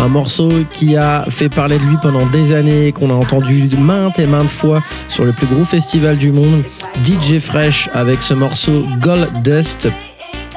Un 0.00 0.08
morceau 0.08 0.50
qui 0.72 0.96
a 0.96 1.26
fait 1.28 1.50
parler 1.50 1.78
de 1.78 1.84
lui 1.84 1.96
pendant 2.00 2.24
des 2.24 2.54
années, 2.54 2.90
qu'on 2.90 3.10
a 3.10 3.14
entendu 3.14 3.68
maintes 3.78 4.18
et 4.18 4.26
maintes 4.26 4.48
fois 4.48 4.82
sur 5.10 5.26
le 5.26 5.32
plus 5.32 5.46
gros 5.46 5.64
festival 5.64 6.16
du 6.16 6.32
monde, 6.32 6.64
DJ 7.04 7.38
Fresh 7.38 7.90
avec 7.92 8.22
ce 8.22 8.32
morceau 8.32 8.86
Gold 9.00 9.28
Dust. 9.42 9.90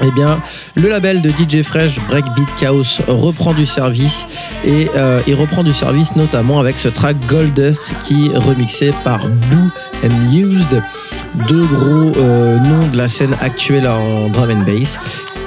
Eh 0.02 0.12
bien, 0.12 0.40
le 0.76 0.88
label 0.88 1.22
de 1.22 1.30
DJ 1.30 1.62
Fresh, 1.62 2.00
Breakbeat 2.08 2.48
Chaos, 2.58 3.02
reprend 3.10 3.54
du 3.54 3.66
service 3.66 4.26
et 4.66 4.90
euh, 4.96 5.20
il 5.28 5.36
reprend 5.36 5.64
du 5.64 5.74
service 5.74 6.16
notamment 6.16 6.62
avec 6.62 6.80
ce 6.80 6.88
track 6.88 7.18
Gold 7.28 7.54
Dust 7.54 7.96
qui 8.02 8.28
est 8.28 8.38
remixé 8.38 8.94
par 9.04 9.28
Boo 9.28 9.70
and 10.06 10.32
Used, 10.34 10.82
deux 11.50 11.66
gros 11.66 12.12
euh, 12.16 12.60
noms 12.60 12.88
de 12.88 12.98
la 12.98 13.10
scène 13.10 13.36
actuelle 13.42 13.90
en 13.90 14.30
drum 14.30 14.50
and 14.50 14.64
bass. 14.66 15.00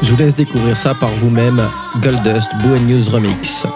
Je 0.03 0.11
vous 0.11 0.17
laisse 0.17 0.35
découvrir 0.35 0.77
ça 0.77 0.95
par 0.95 1.11
vous-même. 1.21 1.63
Goldust, 2.03 2.49
Boo 2.63 2.77
News 2.79 3.09
Remix. 3.11 3.67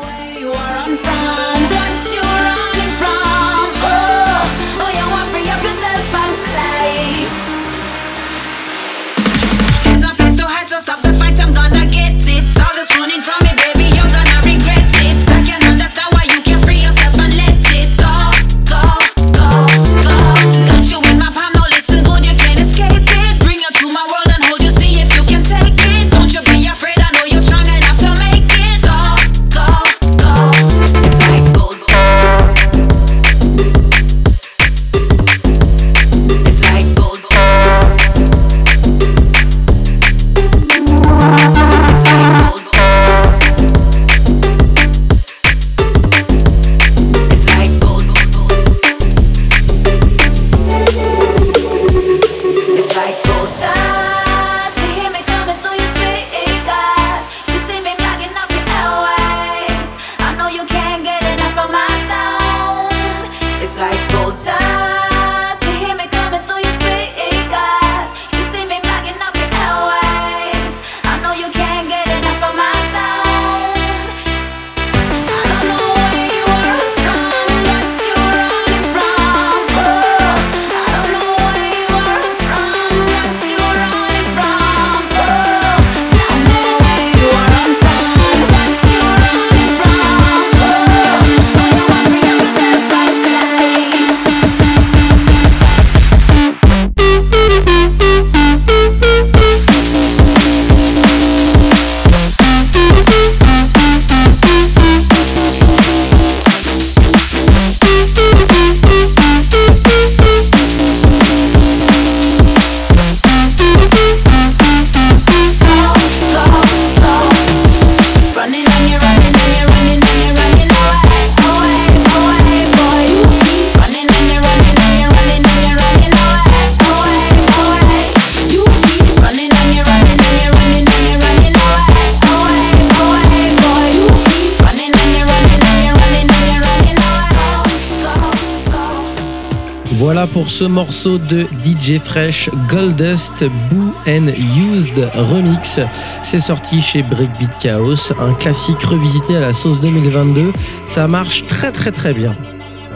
Ce 140.61 140.67
morceau 140.67 141.17
de 141.17 141.47
DJ 141.65 141.99
Fresh 142.05 142.51
Goldust 142.69 143.45
Boo 143.71 143.95
and 144.07 144.27
Used 144.59 145.09
Remix. 145.15 145.81
C'est 146.23 146.39
sorti 146.39 146.83
chez 146.83 147.03
Breakbeat 147.03 147.49
Chaos, 147.61 148.13
un 148.21 148.35
classique 148.35 148.83
revisité 148.83 149.37
à 149.37 149.41
la 149.41 149.55
sauce 149.55 149.81
2022. 149.81 150.53
Ça 150.85 151.09
marche 151.09 151.47
très 151.47 151.73
très 151.73 151.93
très 151.93 152.13
bien. 152.13 152.37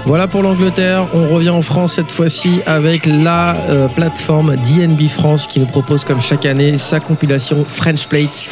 Voilà 0.05 0.29
pour 0.29 0.42
l'Angleterre. 0.42 1.07
On 1.14 1.27
revient 1.29 1.48
en 1.48 1.62
France 1.62 1.94
cette 1.94 2.11
fois-ci 2.11 2.61
avec 2.66 3.07
la 3.07 3.57
euh, 3.70 3.88
plateforme 3.88 4.57
DNB 4.57 5.09
France 5.09 5.46
qui 5.46 5.59
nous 5.59 5.66
propose 5.66 6.05
comme 6.05 6.20
chaque 6.20 6.44
année 6.44 6.77
sa 6.77 7.00
compilation 7.00 7.64
French 7.64 8.07
Plate. 8.09 8.44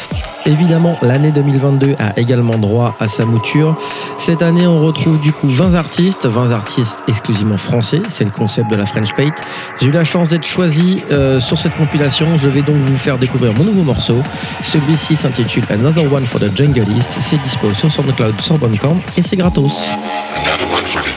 Évidemment, 0.45 0.97
l'année 1.01 1.31
2022 1.31 1.95
a 1.99 2.19
également 2.19 2.57
droit 2.57 2.95
à 2.99 3.07
sa 3.07 3.25
mouture. 3.25 3.75
Cette 4.17 4.41
année, 4.41 4.67
on 4.67 4.75
retrouve 4.75 5.19
du 5.19 5.31
coup 5.31 5.47
20 5.47 5.75
artistes, 5.75 6.25
20 6.25 6.51
artistes 6.51 7.01
exclusivement 7.07 7.57
français. 7.57 8.01
C'est 8.09 8.25
le 8.25 8.31
concept 8.31 8.69
de 8.69 8.75
la 8.75 8.85
French 8.85 9.13
Plate. 9.13 9.41
J'ai 9.79 9.87
eu 9.87 9.91
la 9.91 10.03
chance 10.03 10.27
d'être 10.27 10.45
choisi 10.45 11.01
euh, 11.11 11.39
sur 11.39 11.57
cette 11.57 11.75
compilation. 11.75 12.37
Je 12.37 12.49
vais 12.49 12.61
donc 12.61 12.77
vous 12.77 12.97
faire 12.97 13.17
découvrir 13.17 13.53
mon 13.53 13.63
nouveau 13.63 13.83
morceau. 13.83 14.21
Celui-ci 14.63 15.15
s'intitule 15.15 15.63
Another 15.69 16.11
One 16.11 16.25
for 16.25 16.41
the 16.41 16.55
Jungleist. 16.55 17.17
C'est 17.19 17.41
dispo 17.41 17.73
sur 17.73 17.91
SoundCloud, 17.91 18.41
sur 18.41 18.57
Bandcamp 18.57 18.97
et 19.17 19.23
c'est 19.23 19.37
gratos. 19.37 19.91
Another 20.35 20.67
one 20.71 20.85
for 20.85 21.01
the 21.01 21.13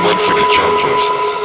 donc 0.00 1.37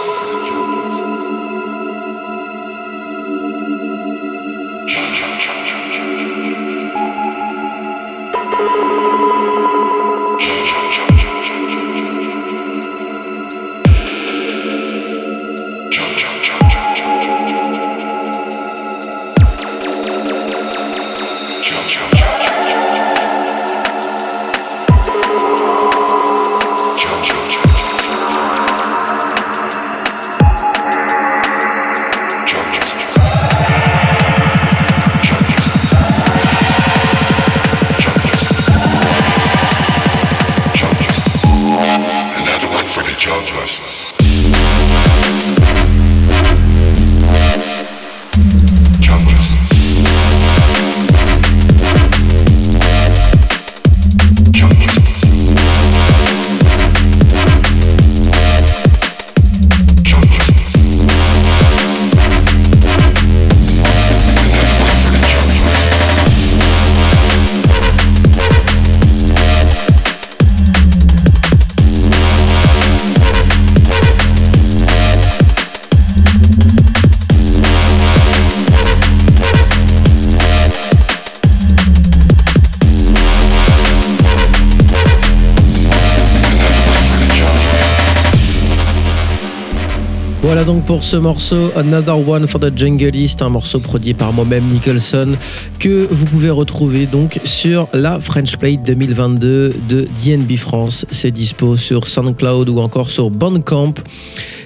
pour 90.94 91.04
ce 91.04 91.18
morceau 91.18 91.72
Another 91.76 92.30
One 92.30 92.46
for 92.46 92.62
the 92.62 92.72
Jungleist, 92.78 93.42
un 93.42 93.50
morceau 93.50 93.80
produit 93.80 94.14
par 94.14 94.32
moi-même 94.32 94.64
Nicholson 94.66 95.36
que 95.80 96.06
vous 96.12 96.26
pouvez 96.28 96.52
retrouver 96.52 97.08
donc 97.08 97.40
sur 97.44 97.88
la 97.94 98.20
French 98.20 98.58
Plate 98.58 98.84
2022 98.84 99.74
de 99.90 100.08
DNB 100.24 100.56
France. 100.56 101.08
C'est 101.10 101.32
dispo 101.32 101.78
sur 101.78 102.08
SoundCloud 102.08 102.70
ou 102.70 102.78
encore 102.78 103.10
sur 103.10 103.32
Bandcamp. 103.32 103.96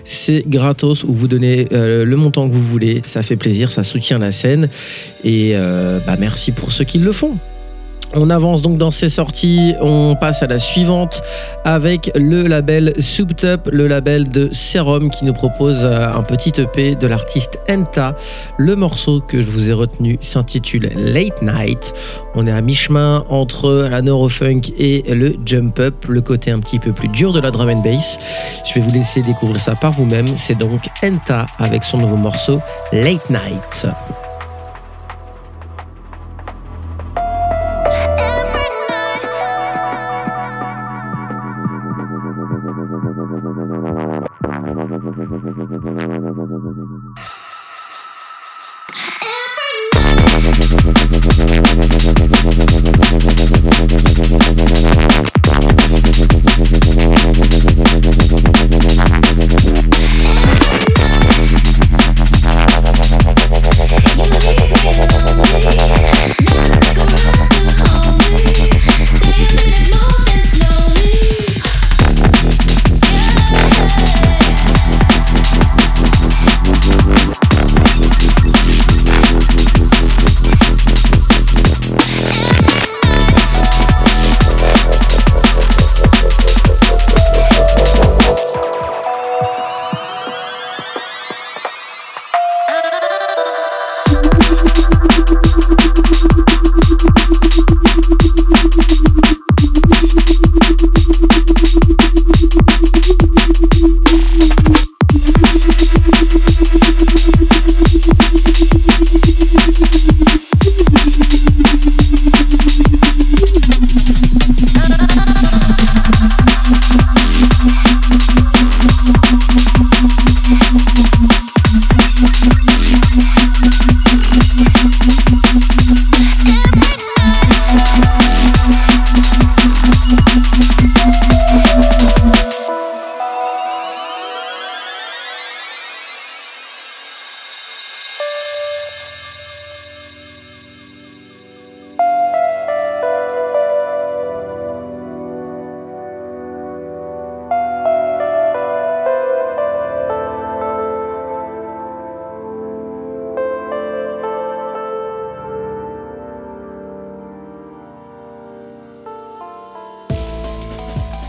C'est 0.03 0.43
gratos 0.45 1.05
où 1.05 1.13
vous 1.13 1.29
donnez 1.29 1.69
euh, 1.71 2.03
le 2.03 2.17
montant 2.17 2.49
que 2.49 2.53
vous 2.53 2.61
voulez. 2.61 3.01
Ça 3.05 3.23
fait 3.23 3.37
plaisir, 3.37 3.71
ça 3.71 3.85
soutient 3.85 4.19
la 4.19 4.33
scène 4.33 4.67
et 5.23 5.51
euh, 5.55 5.99
bah 6.05 6.17
merci 6.19 6.51
pour 6.51 6.73
ceux 6.73 6.83
qui 6.83 6.97
le 6.97 7.13
font. 7.13 7.37
On 8.19 8.31
avance 8.31 8.63
donc 8.63 8.77
dans 8.77 8.89
ces 8.89 9.09
sorties, 9.09 9.75
on 9.79 10.15
passe 10.19 10.41
à 10.41 10.47
la 10.47 10.57
suivante 10.57 11.21
avec 11.65 12.11
le 12.15 12.47
label 12.47 12.93
Souped 12.99 13.45
Up, 13.45 13.69
le 13.71 13.87
label 13.87 14.29
de 14.29 14.49
Serum 14.51 15.11
qui 15.11 15.23
nous 15.23 15.33
propose 15.33 15.79
euh, 15.83 16.11
un 16.11 16.23
petit 16.23 16.53
EP 16.59 16.95
de 16.95 17.05
l'artiste 17.05 17.59
Enta. 17.69 18.15
Le 18.57 18.75
morceau 18.75 19.21
que 19.21 19.43
je 19.43 19.51
vous 19.51 19.69
ai 19.69 19.73
retenu 19.73 20.17
s'intitule 20.21 20.89
Late 20.95 21.43
Night. 21.43 21.93
On 22.33 22.47
est 22.47 22.51
à 22.51 22.61
mi-chemin 22.61 23.23
entre 23.29 23.87
la 23.89 24.01
neurofunk 24.01 24.73
et 24.79 25.03
le 25.13 25.35
jump 25.45 25.79
up, 25.79 25.93
le 26.07 26.21
côté 26.21 26.49
un 26.49 26.59
petit 26.59 26.79
peu 26.79 26.93
plus 26.93 27.09
dur 27.09 27.33
de 27.33 27.39
la 27.39 27.51
drum 27.51 27.69
and 27.69 27.81
bass. 27.81 28.17
Je 28.65 28.73
vais 28.73 28.81
vous 28.81 28.93
laisser 28.93 29.21
découvrir 29.21 29.61
ça 29.61 29.75
par 29.75 29.91
vous-même. 29.91 30.35
C'est 30.37 30.57
donc 30.57 30.87
Enta 31.03 31.45
avec 31.59 31.83
son 31.83 31.99
nouveau 31.99 32.17
morceau 32.17 32.59
Late 32.91 33.29
Night. 33.29 33.87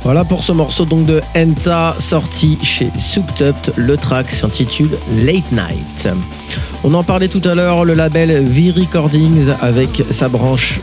Voilà 0.08 0.24
pour 0.24 0.42
ce 0.42 0.52
morceau 0.52 0.86
donc 0.86 1.04
de 1.04 1.20
Enta 1.36 1.94
sorti 1.98 2.56
chez 2.62 2.90
Up. 3.42 3.56
Le 3.76 3.94
track 3.98 4.30
s'intitule 4.30 4.88
Late 5.18 5.52
Night. 5.52 6.08
On 6.82 6.94
en 6.94 7.04
parlait 7.04 7.28
tout 7.28 7.42
à 7.44 7.54
l'heure, 7.54 7.84
le 7.84 7.92
label 7.92 8.42
V 8.42 8.70
Recordings 8.70 9.50
avec 9.60 10.02
sa 10.08 10.30
branche 10.30 10.80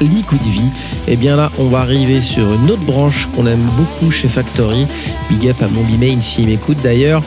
Liquid 0.00 0.40
V. 0.40 0.60
Et 1.06 1.16
bien 1.16 1.36
là, 1.36 1.52
on 1.58 1.66
va 1.66 1.80
arriver 1.80 2.22
sur 2.22 2.50
une 2.54 2.70
autre 2.70 2.80
branche 2.80 3.28
qu'on 3.36 3.46
aime 3.46 3.68
beaucoup 3.76 4.10
chez 4.10 4.28
Factory. 4.28 4.86
Big 5.28 5.46
up 5.46 5.56
à 5.60 5.68
mon 5.68 5.82
B-Main 5.82 6.22
s'il 6.22 6.46
m'écoute 6.46 6.78
d'ailleurs. 6.82 7.22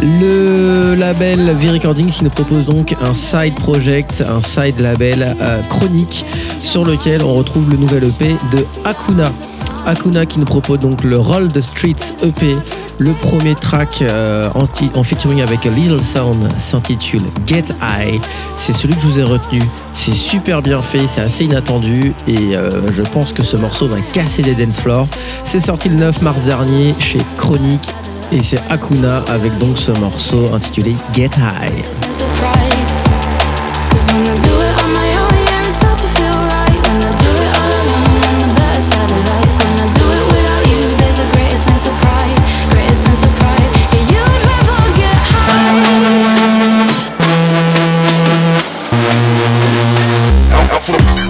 Le 0.00 0.94
label 0.94 1.56
V-Recordings 1.58 2.10
qui 2.10 2.22
nous 2.22 2.30
propose 2.30 2.66
donc 2.66 2.94
un 3.02 3.14
side 3.14 3.56
project, 3.56 4.22
un 4.28 4.40
side 4.40 4.78
label 4.78 5.36
euh, 5.40 5.62
chronique 5.62 6.24
sur 6.62 6.84
lequel 6.84 7.24
on 7.24 7.34
retrouve 7.34 7.68
le 7.70 7.76
nouvel 7.76 8.04
EP 8.04 8.36
de 8.52 8.64
Akuna. 8.84 9.32
Akuna 9.86 10.26
qui 10.26 10.38
nous 10.38 10.44
propose 10.44 10.78
donc 10.78 11.04
le 11.04 11.18
Roll 11.18 11.48
the 11.48 11.60
Streets 11.60 12.14
EP. 12.22 12.56
Le 12.98 13.12
premier 13.12 13.54
track 13.54 14.02
euh, 14.02 14.48
en, 14.54 15.04
featuring 15.04 15.42
avec 15.42 15.64
Little 15.64 16.02
Sound 16.02 16.48
s'intitule 16.58 17.22
Get 17.46 17.64
High. 17.82 18.20
C'est 18.56 18.72
celui 18.72 18.94
que 18.94 19.00
je 19.00 19.06
vous 19.06 19.20
ai 19.20 19.24
retenu. 19.24 19.62
C'est 19.92 20.14
super 20.14 20.62
bien 20.62 20.80
fait, 20.80 21.06
c'est 21.06 21.20
assez 21.20 21.44
inattendu 21.44 22.12
et 22.28 22.56
euh, 22.56 22.92
je 22.92 23.02
pense 23.02 23.32
que 23.32 23.42
ce 23.42 23.56
morceau 23.56 23.88
va 23.88 23.96
casser 24.12 24.42
les 24.42 24.54
dance 24.54 24.78
floors. 24.78 25.08
C'est 25.44 25.60
sorti 25.60 25.88
le 25.88 25.96
9 25.96 26.22
mars 26.22 26.42
dernier 26.44 26.94
chez 26.98 27.18
Chronique 27.36 27.88
et 28.30 28.42
c'est 28.42 28.60
Akuna 28.70 29.24
avec 29.28 29.58
donc 29.58 29.78
ce 29.78 29.92
morceau 29.92 30.50
intitulé 30.54 30.94
Get 31.12 31.30
High. 31.36 31.84
Voilà 50.86 51.23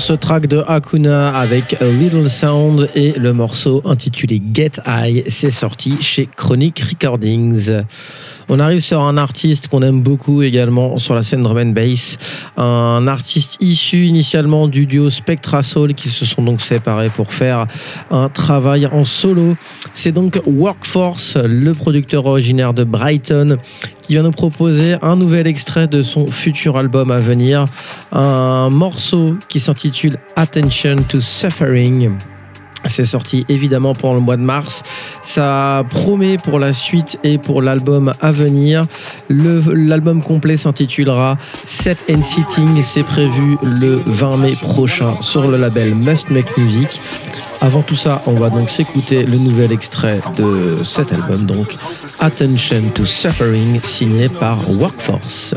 ce 0.00 0.14
track 0.14 0.46
de 0.46 0.64
Hakuna 0.66 1.36
avec 1.36 1.76
A 1.82 1.84
Little 1.84 2.28
Sound 2.28 2.88
et 2.94 3.12
le 3.12 3.34
morceau 3.34 3.82
intitulé 3.84 4.40
Get 4.54 4.72
High. 4.86 5.24
C'est 5.28 5.50
sorti 5.50 6.00
chez 6.00 6.26
Chronic 6.26 6.80
Recordings. 6.80 7.82
On 8.52 8.58
arrive 8.58 8.80
sur 8.80 9.00
un 9.02 9.16
artiste 9.16 9.68
qu'on 9.68 9.80
aime 9.82 10.02
beaucoup 10.02 10.42
également 10.42 10.98
sur 10.98 11.14
la 11.14 11.22
scène 11.22 11.44
drum 11.44 11.56
and 11.56 11.66
bass, 11.66 12.18
un 12.56 13.06
artiste 13.06 13.58
issu 13.60 14.06
initialement 14.06 14.66
du 14.66 14.86
duo 14.86 15.08
Spectra 15.08 15.62
Soul 15.62 15.94
qui 15.94 16.08
se 16.08 16.26
sont 16.26 16.42
donc 16.42 16.60
séparés 16.60 17.10
pour 17.10 17.32
faire 17.32 17.66
un 18.10 18.28
travail 18.28 18.86
en 18.86 19.04
solo. 19.04 19.56
C'est 19.94 20.10
donc 20.10 20.40
Workforce, 20.46 21.36
le 21.36 21.70
producteur 21.74 22.26
originaire 22.26 22.74
de 22.74 22.82
Brighton, 22.82 23.56
qui 24.02 24.14
vient 24.14 24.24
nous 24.24 24.32
proposer 24.32 24.96
un 25.00 25.14
nouvel 25.14 25.46
extrait 25.46 25.86
de 25.86 26.02
son 26.02 26.26
futur 26.26 26.76
album 26.76 27.12
à 27.12 27.20
venir, 27.20 27.66
un 28.10 28.68
morceau 28.68 29.36
qui 29.48 29.60
s'intitule 29.60 30.16
Attention 30.34 30.96
to 31.08 31.20
Suffering. 31.20 32.10
C'est 32.86 33.04
sorti 33.04 33.44
évidemment 33.48 33.94
pendant 33.94 34.14
le 34.14 34.20
mois 34.20 34.36
de 34.36 34.42
mars. 34.42 34.82
Ça 35.22 35.84
promet 35.90 36.36
pour 36.38 36.58
la 36.58 36.72
suite 36.72 37.18
et 37.24 37.38
pour 37.38 37.62
l'album 37.62 38.12
à 38.20 38.32
venir. 38.32 38.82
L'album 39.28 40.22
complet 40.22 40.56
s'intitulera 40.56 41.38
Set 41.64 42.04
and 42.10 42.22
Sitting. 42.22 42.82
C'est 42.82 43.04
prévu 43.04 43.58
le 43.62 44.00
20 44.06 44.36
mai 44.38 44.56
prochain 44.60 45.20
sur 45.20 45.50
le 45.50 45.56
label 45.56 45.94
Must 45.94 46.30
Make 46.30 46.56
Music. 46.56 47.00
Avant 47.62 47.82
tout 47.82 47.96
ça, 47.96 48.22
on 48.26 48.32
va 48.32 48.48
donc 48.48 48.70
s'écouter 48.70 49.22
le 49.24 49.36
nouvel 49.36 49.70
extrait 49.70 50.20
de 50.38 50.82
cet 50.82 51.12
album, 51.12 51.44
donc 51.44 51.76
Attention 52.18 52.88
to 52.94 53.04
Suffering, 53.04 53.80
signé 53.82 54.30
par 54.30 54.58
Workforce. 54.70 55.54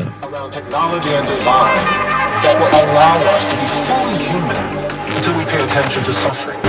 Until 5.26 5.38
we 5.38 5.44
pay 5.46 5.64
attention 5.64 6.04
to 6.04 6.12
suffering. 6.12 6.60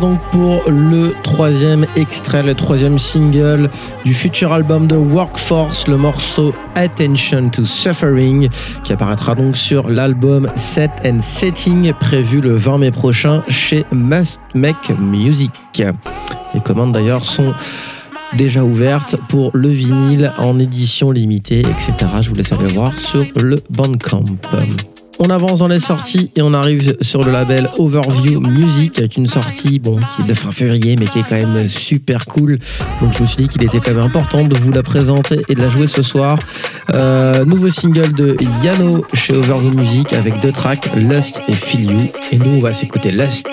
Donc 0.00 0.18
pour 0.32 0.62
le 0.68 1.14
troisième 1.22 1.86
extrait, 1.94 2.42
le 2.42 2.54
troisième 2.54 2.98
single 2.98 3.70
du 4.04 4.12
futur 4.12 4.52
album 4.52 4.86
de 4.86 4.96
Workforce, 4.96 5.86
le 5.86 5.96
morceau 5.96 6.52
Attention 6.74 7.48
to 7.50 7.64
Suffering, 7.64 8.48
qui 8.82 8.92
apparaîtra 8.92 9.34
donc 9.34 9.56
sur 9.56 9.88
l'album 9.88 10.48
Set 10.56 10.90
and 11.06 11.20
Setting, 11.20 11.92
prévu 11.94 12.40
le 12.40 12.56
20 12.56 12.78
mai 12.78 12.90
prochain 12.90 13.44
chez 13.48 13.84
Must 13.92 14.40
Make 14.54 14.90
Music. 14.98 15.52
Les 16.54 16.60
commandes 16.60 16.92
d'ailleurs 16.92 17.24
sont 17.24 17.52
déjà 18.32 18.64
ouvertes 18.64 19.16
pour 19.28 19.50
le 19.54 19.68
vinyle 19.68 20.32
en 20.38 20.58
édition 20.58 21.12
limitée, 21.12 21.60
etc. 21.60 21.92
Je 22.20 22.30
vous 22.30 22.36
laisse 22.36 22.52
aller 22.52 22.66
voir 22.66 22.98
sur 22.98 23.24
le 23.36 23.56
Bandcamp. 23.70 24.24
On 25.18 25.30
avance 25.30 25.60
dans 25.60 25.68
les 25.68 25.80
sorties 25.80 26.30
et 26.36 26.42
on 26.42 26.52
arrive 26.52 26.96
sur 27.00 27.22
le 27.22 27.32
label 27.32 27.68
Overview 27.78 28.40
Music 28.40 28.98
avec 28.98 29.16
une 29.16 29.26
sortie 29.26 29.78
bon, 29.78 29.98
qui 30.14 30.22
est 30.22 30.26
de 30.26 30.34
fin 30.34 30.50
février 30.50 30.96
mais 30.98 31.06
qui 31.06 31.20
est 31.20 31.22
quand 31.22 31.36
même 31.36 31.68
super 31.68 32.26
cool. 32.26 32.58
Donc 33.00 33.12
je 33.16 33.22
me 33.22 33.26
suis 33.26 33.44
dit 33.44 33.48
qu'il 33.48 33.62
était 33.64 33.78
quand 33.78 33.92
même 33.92 34.02
important 34.02 34.44
de 34.44 34.56
vous 34.56 34.72
la 34.72 34.82
présenter 34.82 35.40
et 35.48 35.54
de 35.54 35.60
la 35.60 35.68
jouer 35.68 35.86
ce 35.86 36.02
soir. 36.02 36.38
Euh, 36.94 37.44
nouveau 37.44 37.70
single 37.70 38.12
de 38.12 38.36
Yano 38.62 39.04
chez 39.14 39.34
Overview 39.34 39.70
Music 39.70 40.12
avec 40.12 40.40
deux 40.40 40.52
tracks, 40.52 40.90
Lust 40.96 41.40
et 41.48 41.52
Feel 41.52 41.90
You. 41.90 42.10
Et 42.32 42.38
nous 42.38 42.56
on 42.56 42.60
va 42.60 42.72
s'écouter 42.72 43.12
Lust. 43.12 43.46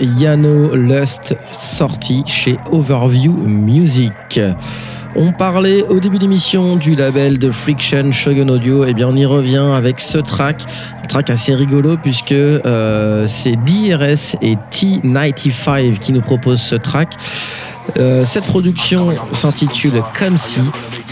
Yano 0.00 0.74
Lust 0.74 1.36
sorti 1.58 2.22
chez 2.26 2.56
Overview 2.70 3.32
Music. 3.32 4.40
On 5.16 5.32
parlait 5.32 5.82
au 5.82 6.00
début 6.00 6.18
d'émission 6.18 6.76
du 6.76 6.94
label 6.94 7.38
de 7.38 7.50
Friction 7.50 8.10
Shogun 8.10 8.48
Audio, 8.48 8.84
et 8.84 8.90
eh 8.90 8.94
bien 8.94 9.08
on 9.08 9.16
y 9.16 9.24
revient 9.24 9.70
avec 9.76 10.00
ce 10.00 10.18
track, 10.18 10.64
un 11.02 11.06
track 11.06 11.30
assez 11.30 11.54
rigolo 11.54 11.96
puisque 11.96 12.32
euh, 12.32 13.26
c'est 13.28 13.56
DRS 13.56 14.36
et 14.42 14.56
T95 14.72 15.98
qui 15.98 16.12
nous 16.12 16.20
proposent 16.20 16.62
ce 16.62 16.76
track. 16.76 17.14
Euh, 17.98 18.24
cette 18.24 18.44
production 18.44 19.14
s'intitule 19.32 20.02
Comme 20.18 20.38
si. 20.38 20.60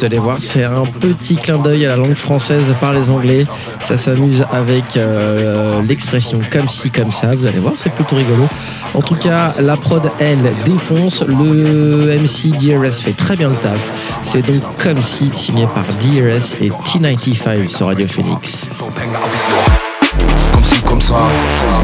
Vous 0.02 0.06
allez 0.06 0.18
voir, 0.18 0.38
c'est 0.40 0.64
un 0.64 0.82
petit 0.82 1.36
clin 1.36 1.58
d'œil 1.58 1.86
à 1.86 1.90
la 1.90 1.96
langue 1.96 2.16
française 2.16 2.64
par 2.80 2.92
les 2.92 3.08
Anglais. 3.08 3.46
Ça 3.78 3.96
s'amuse 3.96 4.44
avec 4.50 4.96
euh, 4.96 5.80
l'expression 5.82 6.40
comme 6.50 6.68
si, 6.68 6.90
comme 6.90 7.12
ça. 7.12 7.36
Vous 7.36 7.46
allez 7.46 7.60
voir, 7.60 7.74
c'est 7.76 7.92
plutôt 7.92 8.16
rigolo. 8.16 8.48
En 8.94 9.00
tout 9.00 9.14
cas, 9.14 9.54
la 9.60 9.76
prod, 9.76 10.02
elle, 10.18 10.52
défonce. 10.64 11.22
Le 11.22 12.16
MC 12.18 12.50
DRS 12.50 13.00
fait 13.00 13.12
très 13.12 13.36
bien 13.36 13.50
le 13.50 13.54
taf. 13.54 14.18
C'est 14.22 14.42
donc 14.42 14.60
Comme 14.82 15.00
si, 15.00 15.30
signé 15.34 15.66
par 15.66 15.84
DRS 16.00 16.56
et 16.60 16.70
T95 16.70 17.68
sur 17.68 17.86
Radio 17.86 18.08
Phoenix. 18.08 18.70
Comme 18.76 20.64
si, 20.64 20.82
comme 20.82 21.00
ça, 21.00 21.14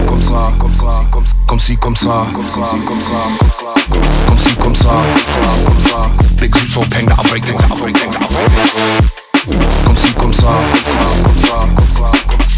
comme 0.09 0.23
ça, 0.23 0.53
comme 0.59 0.75
ça, 0.75 1.05
comme 1.13 1.18
si, 1.61 1.77
comme 1.77 1.97
ça, 1.97 2.27
comme 2.35 2.49
ça, 2.49 2.71
comme 2.87 3.01
ça. 3.01 3.11
Comme 4.27 4.39
si, 4.39 4.57
comme 4.57 4.75
ça, 4.75 4.91
comme 5.65 5.81
ça. 5.87 6.11
Zeus 6.59 6.73
so 6.73 6.81
peng 6.91 7.07
that 7.07 7.19
I 7.19 7.23
break 7.31 7.47
it, 7.47 7.57
that 7.57 7.71
I 7.71 7.77
break 7.81 7.97
it, 7.97 8.11
that 8.11 8.21
I 8.21 8.29
break 8.29 8.53
it. 8.53 8.69
Comme 9.85 9.97
si, 9.97 10.13
comme 10.15 10.33
ça, 10.35 10.49
comme 11.25 11.41
ça, 11.45 11.67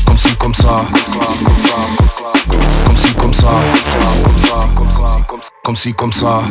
comme 0.06 0.18
si, 0.18 0.36
comme 0.36 0.54
ça, 0.54 0.84
comme 2.84 2.96
si, 2.96 3.14
comme 3.14 3.34
ça, 3.34 3.48
comme 5.62 5.76
si, 5.76 5.92
comme 5.94 6.12
ça. 6.12 6.42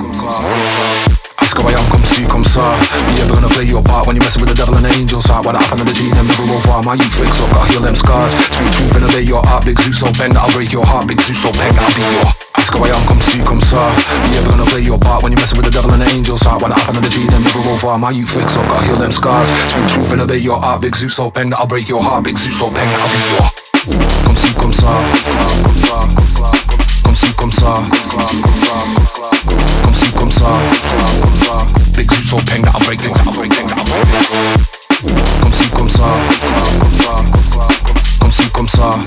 How 1.50 1.66
I 1.66 1.74
am, 1.74 1.86
come 1.90 2.06
see, 2.06 2.26
come 2.30 2.46
sir. 2.46 2.62
You 3.18 3.26
ever 3.26 3.34
gonna 3.34 3.50
play 3.50 3.66
your 3.66 3.82
part 3.82 4.06
when 4.06 4.16
you're 4.16 4.24
messing 4.24 4.40
with 4.46 4.54
the 4.54 4.60
devil 4.60 4.78
and 4.78 4.86
the 4.86 4.94
angels 5.02 5.26
heart? 5.26 5.46
What 5.46 5.58
happened 5.58 5.82
to 5.82 5.86
the 5.90 5.98
G, 5.98 6.08
never 6.14 6.46
over. 6.46 6.78
My 6.86 6.94
youth 6.94 7.10
fix 7.18 7.42
up, 7.42 7.50
got 7.52 7.66
heal 7.74 7.82
them 7.82 7.98
scars. 7.98 8.38
Speak 8.38 8.70
truth 8.70 8.96
and 8.96 9.06
obey 9.10 9.26
your 9.26 9.42
heart, 9.42 9.66
big 9.66 9.80
Zeus 9.82 10.00
so 10.00 10.14
bang 10.14 10.38
I'll 10.38 10.52
break 10.54 10.72
your 10.72 10.86
heart, 10.86 11.10
big 11.10 11.20
Zeus 11.20 11.42
so 11.42 11.50
bang 11.58 11.74
I'll 11.74 11.94
be 11.98 12.06
your. 12.06 12.30
Ask 12.54 12.70
how 12.70 12.86
I 12.86 12.94
am, 12.94 13.02
come 13.10 13.22
see, 13.26 13.42
come 13.42 13.62
sir. 13.66 13.82
You 14.30 14.46
ever 14.46 14.54
gonna 14.54 14.70
play 14.70 14.86
your 14.86 15.02
part 15.02 15.26
when 15.26 15.34
you're 15.34 15.42
messing 15.42 15.58
with 15.58 15.66
the 15.66 15.74
devil 15.74 15.90
and 15.90 16.02
the 16.06 16.10
angels 16.14 16.46
heart? 16.46 16.62
What 16.62 16.70
happened 16.70 17.02
to 17.02 17.04
the 17.04 17.10
G, 17.10 17.26
never 17.26 17.66
over. 17.66 17.98
My 17.98 18.14
youth 18.14 18.30
fix 18.30 18.54
up, 18.54 18.70
got 18.70 18.86
heal 18.86 19.02
them 19.02 19.12
scars. 19.12 19.50
Speak 19.50 19.88
truth 19.90 20.12
and 20.14 20.22
obey 20.22 20.38
your 20.38 20.62
heart, 20.62 20.86
big 20.86 20.94
Zeus 20.94 21.18
so 21.18 21.34
bang 21.34 21.50
I'll 21.58 21.66
break 21.66 21.90
your 21.90 22.04
heart, 22.06 22.30
big 22.30 22.38
Zeus 22.38 22.62
so 22.62 22.70
bang 22.70 22.86
I'll 22.86 23.10
be 23.10 23.20
your. 23.34 23.46
Come 24.22 24.38
see, 24.38 24.54
come 24.54 24.74
sir. 24.74 24.86
Come, 24.86 25.66
come, 25.66 25.82
come, 25.82 26.14
come, 26.14 26.30
come, 26.38 26.49
si, 27.20 27.34
comme 27.34 27.52
ça. 27.52 27.74
Comme 29.84 29.96
si, 29.96 30.12
comme 30.14 30.32
ça. 30.32 30.48
Big 31.96 32.12
zoo 32.12 32.24
so 32.24 32.38
peng 32.46 32.62
that 32.64 32.74
I'm 32.76 32.86
breaking, 32.86 33.14
that 33.14 33.28
I'm 33.28 33.34
breaking, 33.34 33.68
that 33.68 33.78
I'm 33.78 33.86
breaking. 33.86 34.20
Comme 35.42 35.54
si, 35.54 35.70
comme 35.72 35.90
ça. 35.90 36.04
Comme 38.20 38.32
si, 38.32 38.50
comme 38.52 38.68
ça. 38.68 38.98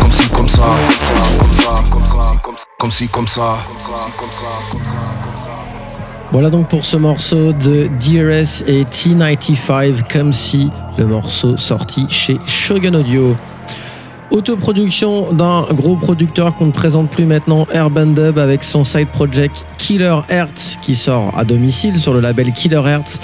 Comme 0.00 0.12
si, 0.12 0.28
comme 0.30 0.48
ça. 0.48 0.76
Comme 2.78 2.90
si, 2.90 3.08
comme 3.08 3.28
ça. 3.28 3.56
Voilà 6.32 6.50
donc 6.50 6.68
pour 6.68 6.84
ce 6.84 6.96
morceau 6.96 7.52
de 7.52 7.88
DRS 7.98 8.62
et 8.66 8.84
T95 8.84 10.04
comme 10.12 10.32
si 10.32 10.70
le 10.96 11.06
morceau 11.06 11.56
sorti 11.56 12.06
chez 12.08 12.38
Shogun 12.46 12.94
Audio. 12.94 13.36
Autoproduction 14.30 15.32
d'un 15.32 15.62
gros 15.72 15.96
producteur 15.96 16.54
qu'on 16.54 16.66
ne 16.66 16.70
présente 16.70 17.10
plus 17.10 17.24
maintenant, 17.24 17.66
Urban 17.74 18.06
Dub, 18.06 18.38
avec 18.38 18.62
son 18.62 18.84
side 18.84 19.08
project 19.08 19.66
Killer 19.76 20.18
Hertz 20.28 20.78
qui 20.80 20.94
sort 20.94 21.36
à 21.36 21.44
domicile 21.44 21.98
sur 21.98 22.14
le 22.14 22.20
label 22.20 22.52
Killer 22.52 22.82
Hertz. 22.86 23.18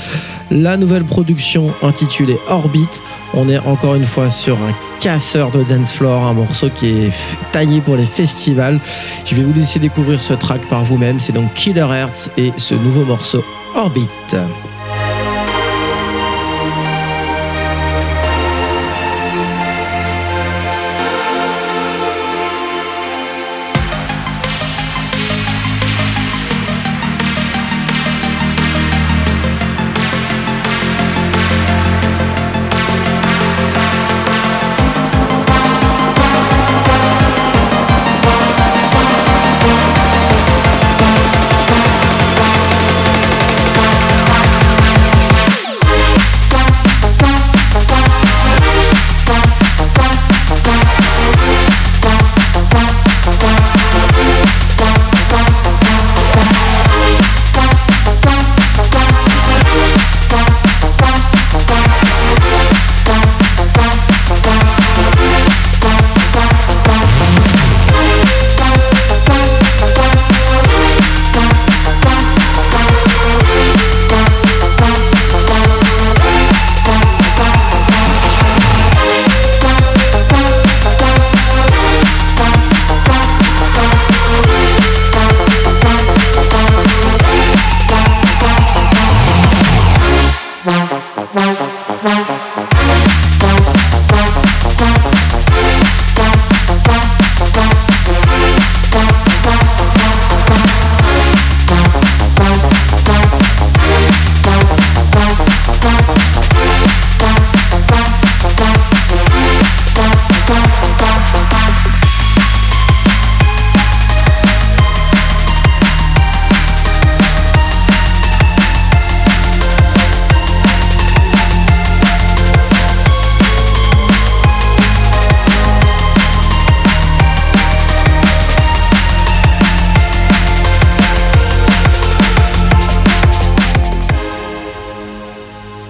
La 0.51 0.77
nouvelle 0.77 1.05
production 1.05 1.71
intitulée 1.83 2.39
Orbit. 2.49 2.89
On 3.35 3.49
est 3.49 3.59
encore 3.59 3.95
une 3.95 4.07
fois 4.07 4.31
sur 4.31 4.57
un 4.57 4.75
casseur 5.01 5.53
de 5.53 5.63
dance 5.63 5.93
floor, 5.93 6.25
un 6.25 6.33
morceau 6.33 6.71
qui 6.71 6.89
est 6.89 7.13
taillé 7.53 7.81
pour 7.81 7.97
les 7.97 8.07
festivals. 8.07 8.81
Je 9.25 9.37
vais 9.37 9.43
vous 9.43 9.53
laisser 9.53 9.79
découvrir 9.79 10.21
ce 10.21 10.33
track 10.33 10.61
par 10.69 10.83
vous-même. 10.85 11.21
C'est 11.21 11.33
donc 11.33 11.53
Killer 11.55 11.87
Hertz 11.89 12.31
et 12.37 12.53
ce 12.57 12.75
nouveau 12.75 13.05
morceau 13.05 13.45
Orbit. 13.77 14.09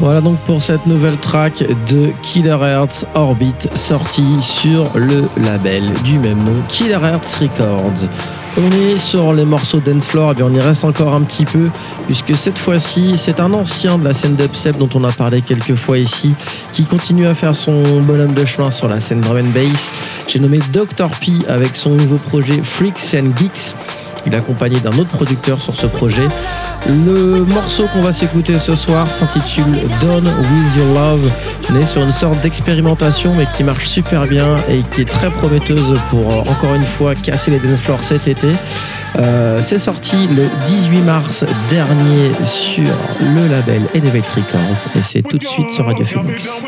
Voilà 0.07 0.21
donc 0.21 0.39
pour 0.47 0.63
cette 0.63 0.87
nouvelle 0.87 1.17
track 1.17 1.65
de 1.91 2.13
Killer 2.23 2.57
Hertz 2.63 3.05
Orbit 3.17 3.57
sortie 3.75 4.41
sur 4.41 4.89
le 4.95 5.25
label 5.43 5.83
du 6.05 6.21
même 6.21 6.39
nom, 6.45 6.55
Killer 6.69 7.01
Hertz 7.03 7.35
Records. 7.35 8.07
On 8.57 8.71
est 8.71 8.99
sur 8.99 9.33
les 9.33 9.45
morceaux 9.45 9.81
d'Enfloor, 9.81 10.31
et 10.31 10.35
bien 10.37 10.47
on 10.47 10.55
y 10.55 10.61
reste 10.61 10.85
encore 10.85 11.13
un 11.13 11.23
petit 11.23 11.45
peu, 11.45 11.69
puisque 12.07 12.37
cette 12.37 12.57
fois-ci, 12.57 13.17
c'est 13.17 13.41
un 13.41 13.53
ancien 13.53 13.99
de 13.99 14.05
la 14.05 14.15
scène 14.15 14.37
dubstep 14.37 14.79
dont 14.79 14.89
on 14.95 15.03
a 15.03 15.11
parlé 15.11 15.43
quelques 15.43 15.75
fois 15.75 15.99
ici, 15.99 16.37
qui 16.73 16.85
continue 16.85 17.27
à 17.27 17.35
faire 17.35 17.57
son 17.57 17.83
bonhomme 18.03 18.33
de 18.33 18.45
chemin 18.45 18.71
sur 18.71 18.87
la 18.87 19.01
scène 19.01 19.23
drum 19.23 19.39
and 19.39 19.51
bass. 19.53 19.91
J'ai 20.29 20.39
nommé 20.39 20.61
Dr. 20.73 21.09
P 21.21 21.33
avec 21.49 21.75
son 21.75 21.91
nouveau 21.91 22.19
projet 22.19 22.61
Freaks 22.63 23.17
and 23.17 23.37
Geeks. 23.37 23.75
Il 24.27 24.35
est 24.35 24.37
accompagné 24.37 24.81
d'un 24.81 24.91
autre 24.99 25.11
producteur 25.11 25.61
sur 25.61 25.77
ce 25.77 25.87
projet. 25.87 26.27
Le 26.89 27.45
morceau 27.45 27.87
qu'on 27.93 28.03
va 28.03 28.13
s'écouter 28.13 28.59
ce 28.59 28.75
soir 28.75 29.11
s'intitule 29.11 29.65
Done 30.01 30.27
With 30.27 30.77
Your 30.77 30.95
Love. 30.95 31.31
On 31.71 31.77
est 31.77 31.87
sur 31.87 32.03
une 32.03 32.13
sorte 32.13 32.41
d'expérimentation 32.43 33.35
mais 33.35 33.47
qui 33.57 33.65
marche 33.65 33.87
super 33.87 34.27
bien 34.27 34.57
et 34.69 34.83
qui 34.91 35.03
est 35.03 35.09
très 35.09 35.31
prometteuse 35.31 35.95
pour 36.11 36.33
euh, 36.33 36.41
encore 36.51 36.75
une 36.75 36.83
fois 36.83 37.15
casser 37.15 37.51
les 37.51 37.59
dance 37.59 37.79
floors 37.81 38.03
cet 38.03 38.29
été. 38.29 38.49
Euh, 39.19 39.59
c'est 39.63 39.79
sorti 39.79 40.27
le 40.29 40.47
18 40.67 40.99
mars 41.03 41.45
dernier 41.71 42.33
sur 42.45 42.85
le 43.21 43.49
label 43.49 43.83
Elevate 43.95 44.29
Records 44.29 44.97
et 44.97 45.01
c'est 45.03 45.23
tout 45.23 45.39
de 45.39 45.47
suite 45.47 45.71
sur 45.71 45.87
Radio 45.87 46.05
Phoenix. 46.05 46.63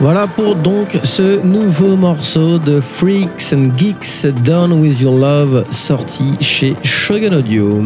Voilà 0.00 0.28
pour 0.28 0.54
donc 0.54 0.96
ce 1.02 1.44
nouveau 1.44 1.96
morceau 1.96 2.58
de 2.58 2.80
Freaks 2.80 3.52
and 3.52 3.76
Geeks 3.76 4.26
Done 4.44 4.80
With 4.80 5.00
Your 5.00 5.18
Love 5.18 5.64
sorti 5.72 6.34
chez 6.40 6.76
Shogun 6.84 7.32
Audio. 7.32 7.82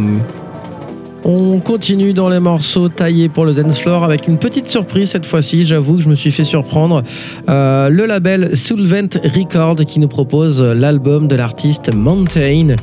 On 1.24 1.60
continue 1.60 2.14
dans 2.14 2.28
les 2.28 2.40
morceaux 2.40 2.88
taillés 2.88 3.28
pour 3.28 3.44
le 3.44 3.52
dance 3.54 3.78
floor 3.78 4.02
avec 4.02 4.26
une 4.26 4.38
petite 4.38 4.66
surprise 4.66 5.10
cette 5.10 5.24
fois-ci. 5.24 5.62
J'avoue 5.62 5.98
que 5.98 6.02
je 6.02 6.08
me 6.08 6.16
suis 6.16 6.32
fait 6.32 6.42
surprendre. 6.42 7.04
Euh, 7.48 7.88
le 7.90 8.06
label 8.06 8.56
Solvent 8.56 9.20
Record 9.22 9.76
qui 9.86 10.00
nous 10.00 10.08
propose 10.08 10.60
l'album 10.60 11.28
de 11.28 11.36
l'artiste 11.36 11.92
Mountain. 11.94 12.74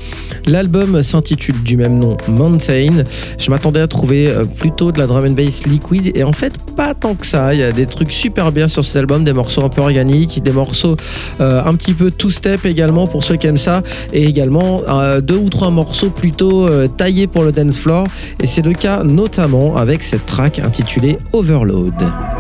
L'album 0.45 1.03
s'intitule 1.03 1.61
du 1.63 1.75
même 1.75 1.99
nom 1.99 2.15
Mountain. 2.29 3.03
Je 3.37 3.51
m'attendais 3.51 3.81
à 3.81 3.87
trouver 3.87 4.27
euh, 4.27 4.45
plutôt 4.45 4.93
de 4.93 4.99
la 4.99 5.07
drum 5.07 5.25
and 5.25 5.31
bass 5.31 5.65
liquide 5.67 6.15
et 6.15 6.23
en 6.23 6.31
fait 6.31 6.53
pas 6.77 6.93
tant 6.93 7.15
que 7.15 7.27
ça. 7.27 7.53
Il 7.53 7.59
y 7.59 7.63
a 7.63 7.73
des 7.73 7.87
trucs 7.87 8.13
super 8.13 8.53
bien 8.53 8.69
sur 8.69 8.85
cet 8.85 8.95
album, 8.95 9.25
des 9.25 9.33
morceaux 9.33 9.65
un 9.65 9.69
peu 9.69 9.81
organiques, 9.81 10.41
des 10.41 10.53
morceaux 10.53 10.95
euh, 11.41 11.61
un 11.65 11.75
petit 11.75 11.93
peu 11.93 12.09
two-step 12.09 12.65
également 12.65 13.05
pour 13.05 13.25
ceux 13.25 13.35
qui 13.35 13.47
aiment 13.47 13.57
ça 13.57 13.83
et 14.13 14.23
également 14.23 14.81
deux 15.21 15.37
ou 15.37 15.49
trois 15.49 15.71
morceaux 15.71 16.09
plutôt 16.09 16.69
taillés 16.95 17.27
pour 17.27 17.43
le 17.43 17.51
dance 17.51 17.77
floor. 17.77 18.07
Et 18.41 18.47
c'est 18.47 18.61
le 18.61 18.73
cas 18.73 19.03
notamment 19.03 19.77
avec 19.77 20.03
cette 20.03 20.25
track 20.25 20.59
intitulée 20.59 21.17
Overload. 21.33 22.38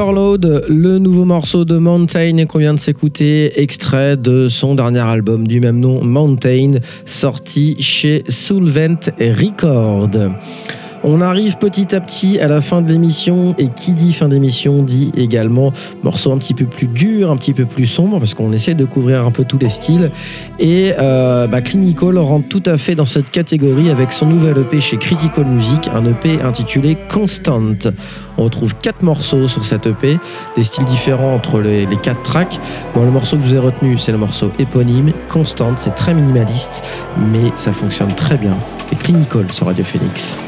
Overload, 0.00 0.64
le 0.70 0.98
nouveau 0.98 1.26
morceau 1.26 1.66
de 1.66 1.76
Mountain 1.76 2.46
qu'on 2.46 2.58
vient 2.58 2.72
de 2.72 2.80
s'écouter, 2.80 3.60
extrait 3.60 4.16
de 4.16 4.48
son 4.48 4.74
dernier 4.74 5.00
album 5.00 5.46
du 5.46 5.60
même 5.60 5.78
nom, 5.78 6.02
Mountain, 6.02 6.78
sorti 7.04 7.76
chez 7.82 8.24
Solvent 8.26 9.10
Record. 9.18 10.08
On 11.02 11.20
arrive 11.20 11.56
petit 11.56 11.94
à 11.94 12.00
petit 12.00 12.38
à 12.40 12.46
la 12.46 12.60
fin 12.60 12.82
de 12.82 12.88
l'émission 12.90 13.54
et 13.58 13.68
qui 13.68 13.92
dit 13.92 14.12
fin 14.12 14.28
d'émission 14.28 14.82
dit 14.82 15.12
également 15.16 15.72
morceau 16.02 16.30
un 16.32 16.38
petit 16.38 16.52
peu 16.52 16.66
plus 16.66 16.88
dur, 16.88 17.30
un 17.30 17.36
petit 17.36 17.54
peu 17.54 17.64
plus 17.64 17.86
sombre 17.86 18.18
parce 18.18 18.34
qu'on 18.34 18.52
essaie 18.52 18.74
de 18.74 18.84
couvrir 18.84 19.24
un 19.26 19.30
peu 19.30 19.44
tous 19.44 19.58
les 19.58 19.70
styles 19.70 20.10
et 20.58 20.92
euh, 20.98 21.46
bah, 21.46 21.62
Clinical 21.62 22.18
rentre 22.18 22.48
tout 22.48 22.62
à 22.66 22.76
fait 22.76 22.94
dans 22.94 23.06
cette 23.06 23.30
catégorie 23.30 23.90
avec 23.90 24.12
son 24.12 24.26
nouvel 24.26 24.58
EP 24.58 24.80
chez 24.80 24.98
Critical 24.98 25.46
Music, 25.46 25.88
un 25.94 26.04
EP 26.04 26.40
intitulé 26.42 26.98
Constant. 27.08 27.92
On 28.40 28.44
retrouve 28.44 28.74
quatre 28.74 29.02
morceaux 29.02 29.46
sur 29.48 29.66
cette 29.66 29.86
EP, 29.86 30.18
des 30.56 30.64
styles 30.64 30.86
différents 30.86 31.34
entre 31.34 31.60
les, 31.60 31.86
quatre 32.02 32.22
tracks. 32.22 32.58
Le 32.96 33.10
morceau 33.10 33.36
que 33.36 33.42
je 33.42 33.48
vous 33.50 33.54
ai 33.54 33.58
retenu, 33.58 33.98
c'est 33.98 34.12
le 34.12 34.18
morceau 34.18 34.50
éponyme, 34.58 35.12
Constant, 35.28 35.74
c'est 35.76 35.94
très 35.94 36.14
minimaliste, 36.14 36.82
mais 37.30 37.52
ça 37.54 37.74
fonctionne 37.74 38.14
très 38.14 38.38
bien. 38.38 38.56
C'est 38.88 38.98
Clinical 38.98 39.52
sur 39.52 39.66
Radio 39.66 39.84
Phoenix. 39.84 40.38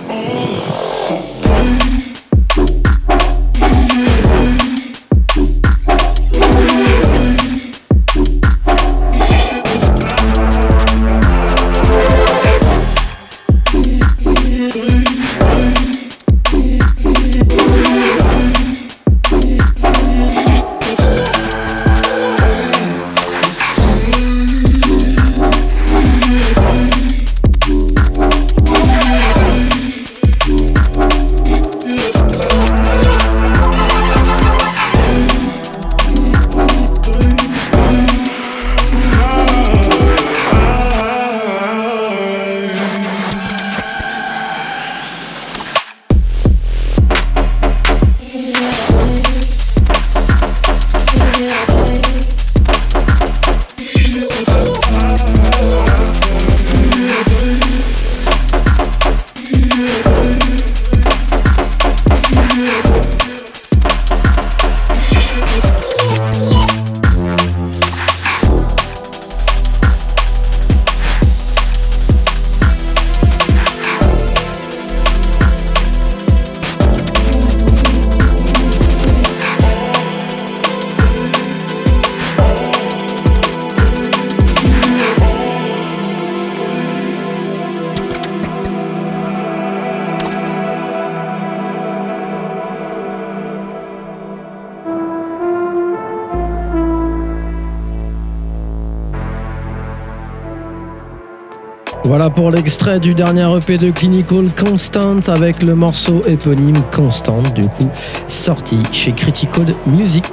Voilà 102.13 102.29
pour 102.29 102.51
l'extrait 102.51 103.01
du 103.01 103.15
dernier 103.15 103.47
EP 103.57 103.79
de 103.79 103.91
Clinical 103.91 104.45
Constant 104.55 105.21
avec 105.29 105.63
le 105.63 105.75
morceau 105.75 106.23
éponyme 106.27 106.77
Constant, 106.95 107.43
du 107.55 107.63
coup 107.63 107.89
sorti 108.29 108.77
chez 108.93 109.13
Critical 109.13 109.69
Music. 109.87 110.27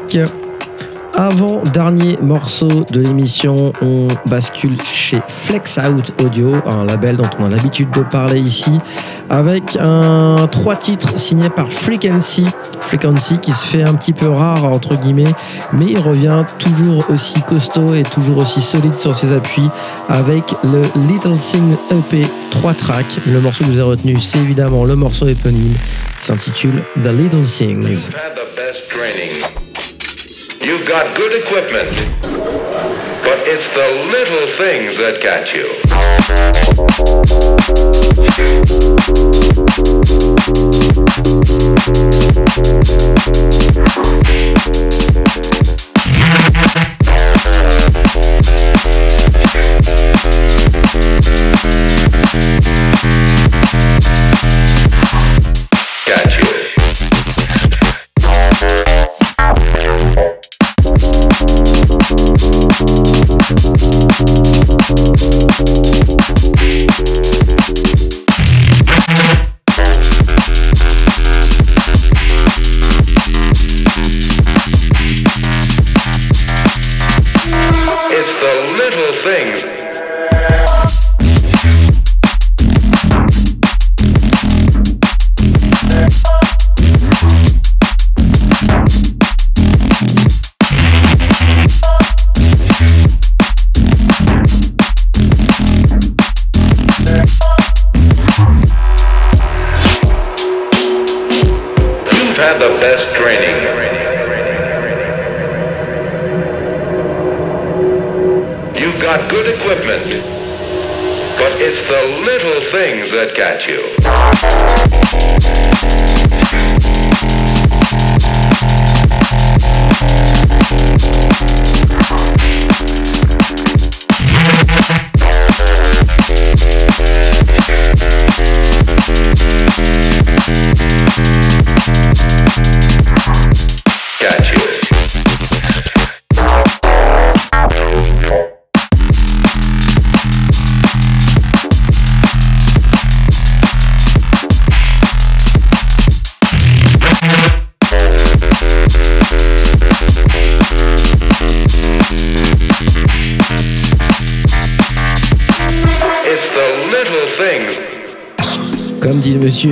Avant 1.19 1.61
dernier 1.73 2.17
morceau 2.21 2.85
de 2.89 3.01
l'émission, 3.01 3.73
on 3.81 4.07
bascule 4.27 4.81
chez 4.81 5.21
Flex 5.27 5.77
Out 5.77 6.13
Audio, 6.23 6.55
un 6.65 6.85
label 6.85 7.17
dont 7.17 7.29
on 7.39 7.47
a 7.47 7.49
l'habitude 7.49 7.91
de 7.91 8.03
parler 8.03 8.39
ici, 8.39 8.71
avec 9.29 9.77
un 9.81 10.47
trois 10.49 10.77
titres 10.77 11.19
signés 11.19 11.49
par 11.49 11.73
Frequency, 11.73 12.45
Frequency 12.79 13.37
qui 13.39 13.51
se 13.51 13.67
fait 13.67 13.83
un 13.83 13.95
petit 13.95 14.13
peu 14.13 14.29
rare 14.29 14.63
entre 14.63 14.95
guillemets, 14.95 15.33
mais 15.73 15.87
il 15.87 15.99
revient 15.99 16.45
toujours 16.57 17.03
aussi 17.09 17.41
costaud 17.41 17.95
et 17.95 18.03
toujours 18.03 18.37
aussi 18.37 18.61
solide 18.61 18.93
sur 18.93 19.13
ses 19.13 19.33
appuis 19.33 19.69
avec 20.07 20.45
le 20.63 20.83
Little 21.09 21.37
Thing 21.37 21.75
EP 21.91 22.25
3 22.51 22.73
tracks. 22.75 23.19
Le 23.27 23.41
morceau 23.41 23.65
que 23.65 23.71
vous 23.71 23.79
avez 23.79 23.89
retenu, 23.89 24.21
c'est 24.21 24.37
évidemment 24.37 24.85
le 24.85 24.95
morceau 24.95 25.27
éponyme 25.27 25.75
qui 26.21 26.27
s'intitule 26.27 26.81
The 27.03 27.09
Little 27.09 27.43
Things. 27.43 28.07
You've 30.69 30.87
got 30.87 31.17
good 31.17 31.31
equipment, 31.31 31.89
but 32.21 33.39
it's 33.47 33.67
the 33.73 33.89
little 34.11 34.45
things 34.55 34.97
that 34.97 35.19
catch 35.19 35.55
you. 44.23 44.28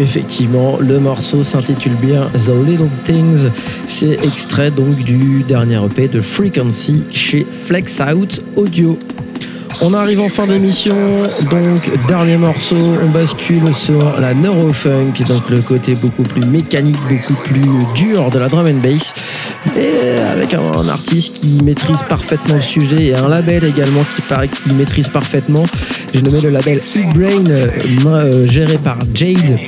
Effectivement, 0.08 0.78
le 0.80 1.02
morceau 1.02 1.44
s'intitule 1.44 1.96
bien 1.96 2.30
The 2.34 2.66
Little 2.66 2.90
Things. 3.04 3.50
C'est 3.86 4.14
extrait 4.24 4.72
donc 4.72 4.96
du 4.96 5.44
dernier 5.44 5.84
EP 5.86 6.08
de 6.08 6.22
Frequency 6.22 7.04
chez 7.10 7.46
Flex 7.66 8.00
Out 8.00 8.42
Audio. 8.56 8.98
On 9.82 9.94
arrive 9.94 10.22
en 10.22 10.30
fin 10.30 10.48
d'émission, 10.48 10.96
donc 11.52 12.08
dernier 12.08 12.38
morceau, 12.38 12.78
on 13.04 13.10
bascule 13.10 13.76
sur 13.76 14.20
la 14.20 14.34
neurofunk, 14.34 15.22
donc 15.28 15.50
le 15.50 15.60
côté 15.60 15.94
beaucoup 15.94 16.24
plus 16.24 16.44
mécanique, 16.46 16.98
beaucoup 17.08 17.40
plus 17.44 17.70
dur 17.94 18.30
de 18.32 18.40
la 18.40 18.48
drum 18.48 18.66
and 18.66 18.82
bass, 18.82 19.14
et 19.78 20.20
avec 20.32 20.56
un, 20.56 20.88
artiste 20.88 21.36
qui 21.36 21.64
maîtrise 21.64 22.02
parfaitement 22.10 22.56
le 22.56 22.62
sujet 22.62 23.08
et 23.08 23.16
un 23.16 23.28
label 23.28 23.66
également 23.66 24.04
qui 24.16 24.22
paraît 24.24 24.50
maîtrise 24.74 25.10
parfaitement. 25.10 25.66
J'ai 26.14 26.22
nommé 26.24 26.42
le 26.42 26.50
label 26.50 26.82
U-Brain, 26.96 27.46
euh, 27.50 27.68
euh, 28.06 28.48
géré 28.48 28.78
par 28.80 28.98
Jade. 29.14 29.60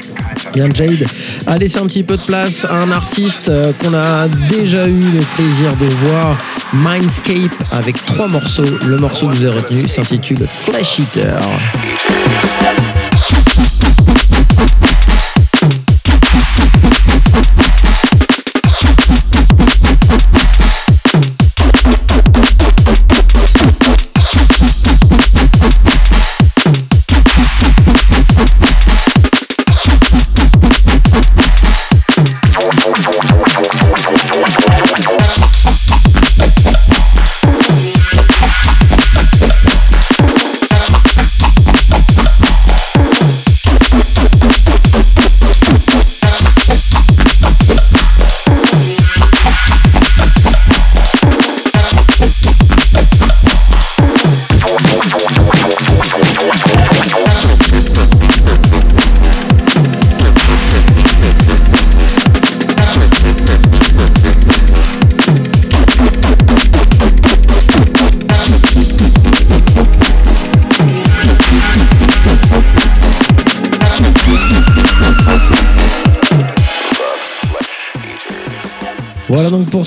Bien 0.54 0.70
Jade 0.74 1.06
a 1.48 1.58
laissé 1.58 1.80
un 1.80 1.86
petit 1.86 2.04
peu 2.04 2.18
de 2.18 2.22
place 2.22 2.66
à 2.66 2.74
un 2.74 2.92
artiste 2.92 3.50
euh, 3.50 3.72
qu'on 3.80 3.94
a 3.94 4.28
déjà 4.50 4.88
eu 4.88 5.00
le 5.00 5.22
plaisir 5.36 5.76
de 5.78 5.86
voir, 5.86 6.38
Mindscape, 6.74 7.56
avec 7.72 8.04
trois 8.06 8.28
morceaux. 8.28 8.78
Le 8.86 8.98
morceau 8.98 9.28
que 9.28 9.36
vous 9.36 9.46
avez 9.46 9.60
retenu 9.60 9.88
s'intitule 9.88 10.48
Flash 10.66 11.00
Eater. 11.00 11.40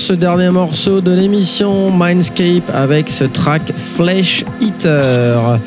Ce 0.03 0.11
dernier 0.11 0.49
morceau 0.49 0.99
de 0.99 1.13
l'émission 1.13 1.89
Mindscape 1.89 2.69
avec 2.73 3.09
ce 3.09 3.23
track 3.23 3.71
Flesh 3.77 4.43
Eater. 4.59 5.61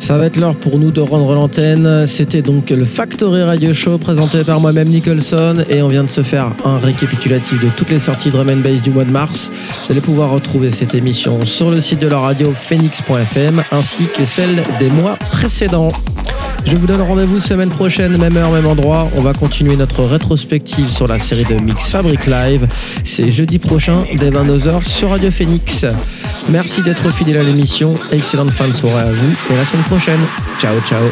Ça 0.00 0.18
va 0.18 0.26
être 0.26 0.38
l'heure 0.38 0.56
pour 0.56 0.76
nous 0.76 0.90
de 0.90 1.00
rendre 1.00 1.32
l'antenne. 1.34 2.04
C'était 2.08 2.42
donc 2.42 2.70
le 2.70 2.84
Factory 2.84 3.44
Radio 3.44 3.72
Show 3.72 3.98
présenté 3.98 4.42
par 4.42 4.58
moi-même 4.58 4.88
Nicholson 4.88 5.64
et 5.70 5.82
on 5.82 5.88
vient 5.88 6.02
de 6.02 6.08
se 6.08 6.24
faire 6.24 6.50
un 6.64 6.78
récapitulatif 6.78 7.60
de 7.60 7.68
toutes 7.76 7.90
les 7.90 8.00
sorties 8.00 8.30
drum 8.30 8.48
and 8.48 8.56
bass 8.56 8.82
du 8.82 8.90
mois 8.90 9.04
de 9.04 9.12
mars. 9.12 9.52
Vous 9.84 9.92
allez 9.92 10.00
pouvoir 10.00 10.30
retrouver 10.30 10.72
cette 10.72 10.96
émission 10.96 11.46
sur 11.46 11.70
le 11.70 11.80
site 11.80 12.00
de 12.00 12.08
la 12.08 12.18
radio 12.18 12.52
phoenix.fm 12.52 13.62
ainsi 13.70 14.08
que 14.12 14.24
celle 14.24 14.64
des 14.80 14.90
mois 14.90 15.14
précédents. 15.30 15.92
Je 16.64 16.76
vous 16.76 16.86
donne 16.86 17.00
rendez-vous 17.00 17.40
semaine 17.40 17.68
prochaine, 17.70 18.16
même 18.18 18.36
heure, 18.36 18.50
même 18.50 18.66
endroit. 18.66 19.08
On 19.16 19.22
va 19.22 19.32
continuer 19.32 19.76
notre 19.76 20.04
rétrospective 20.04 20.88
sur 20.88 21.06
la 21.06 21.18
série 21.18 21.44
de 21.44 21.60
Mix 21.62 21.90
Fabric 21.90 22.26
Live. 22.26 22.68
C'est 23.04 23.30
jeudi 23.30 23.58
prochain 23.58 24.04
dès 24.16 24.30
22h 24.30 24.84
sur 24.84 25.10
Radio 25.10 25.30
Phoenix. 25.30 25.86
Merci 26.48 26.82
d'être 26.82 27.10
fidèle 27.12 27.38
à 27.38 27.42
l'émission. 27.42 27.94
Excellente 28.12 28.52
fin 28.52 28.68
de 28.68 28.72
soirée 28.72 29.02
à 29.02 29.12
vous 29.12 29.32
et 29.50 29.54
à 29.54 29.56
la 29.56 29.64
semaine 29.64 29.84
prochaine. 29.84 30.20
Ciao, 30.58 30.74
ciao. 30.86 31.02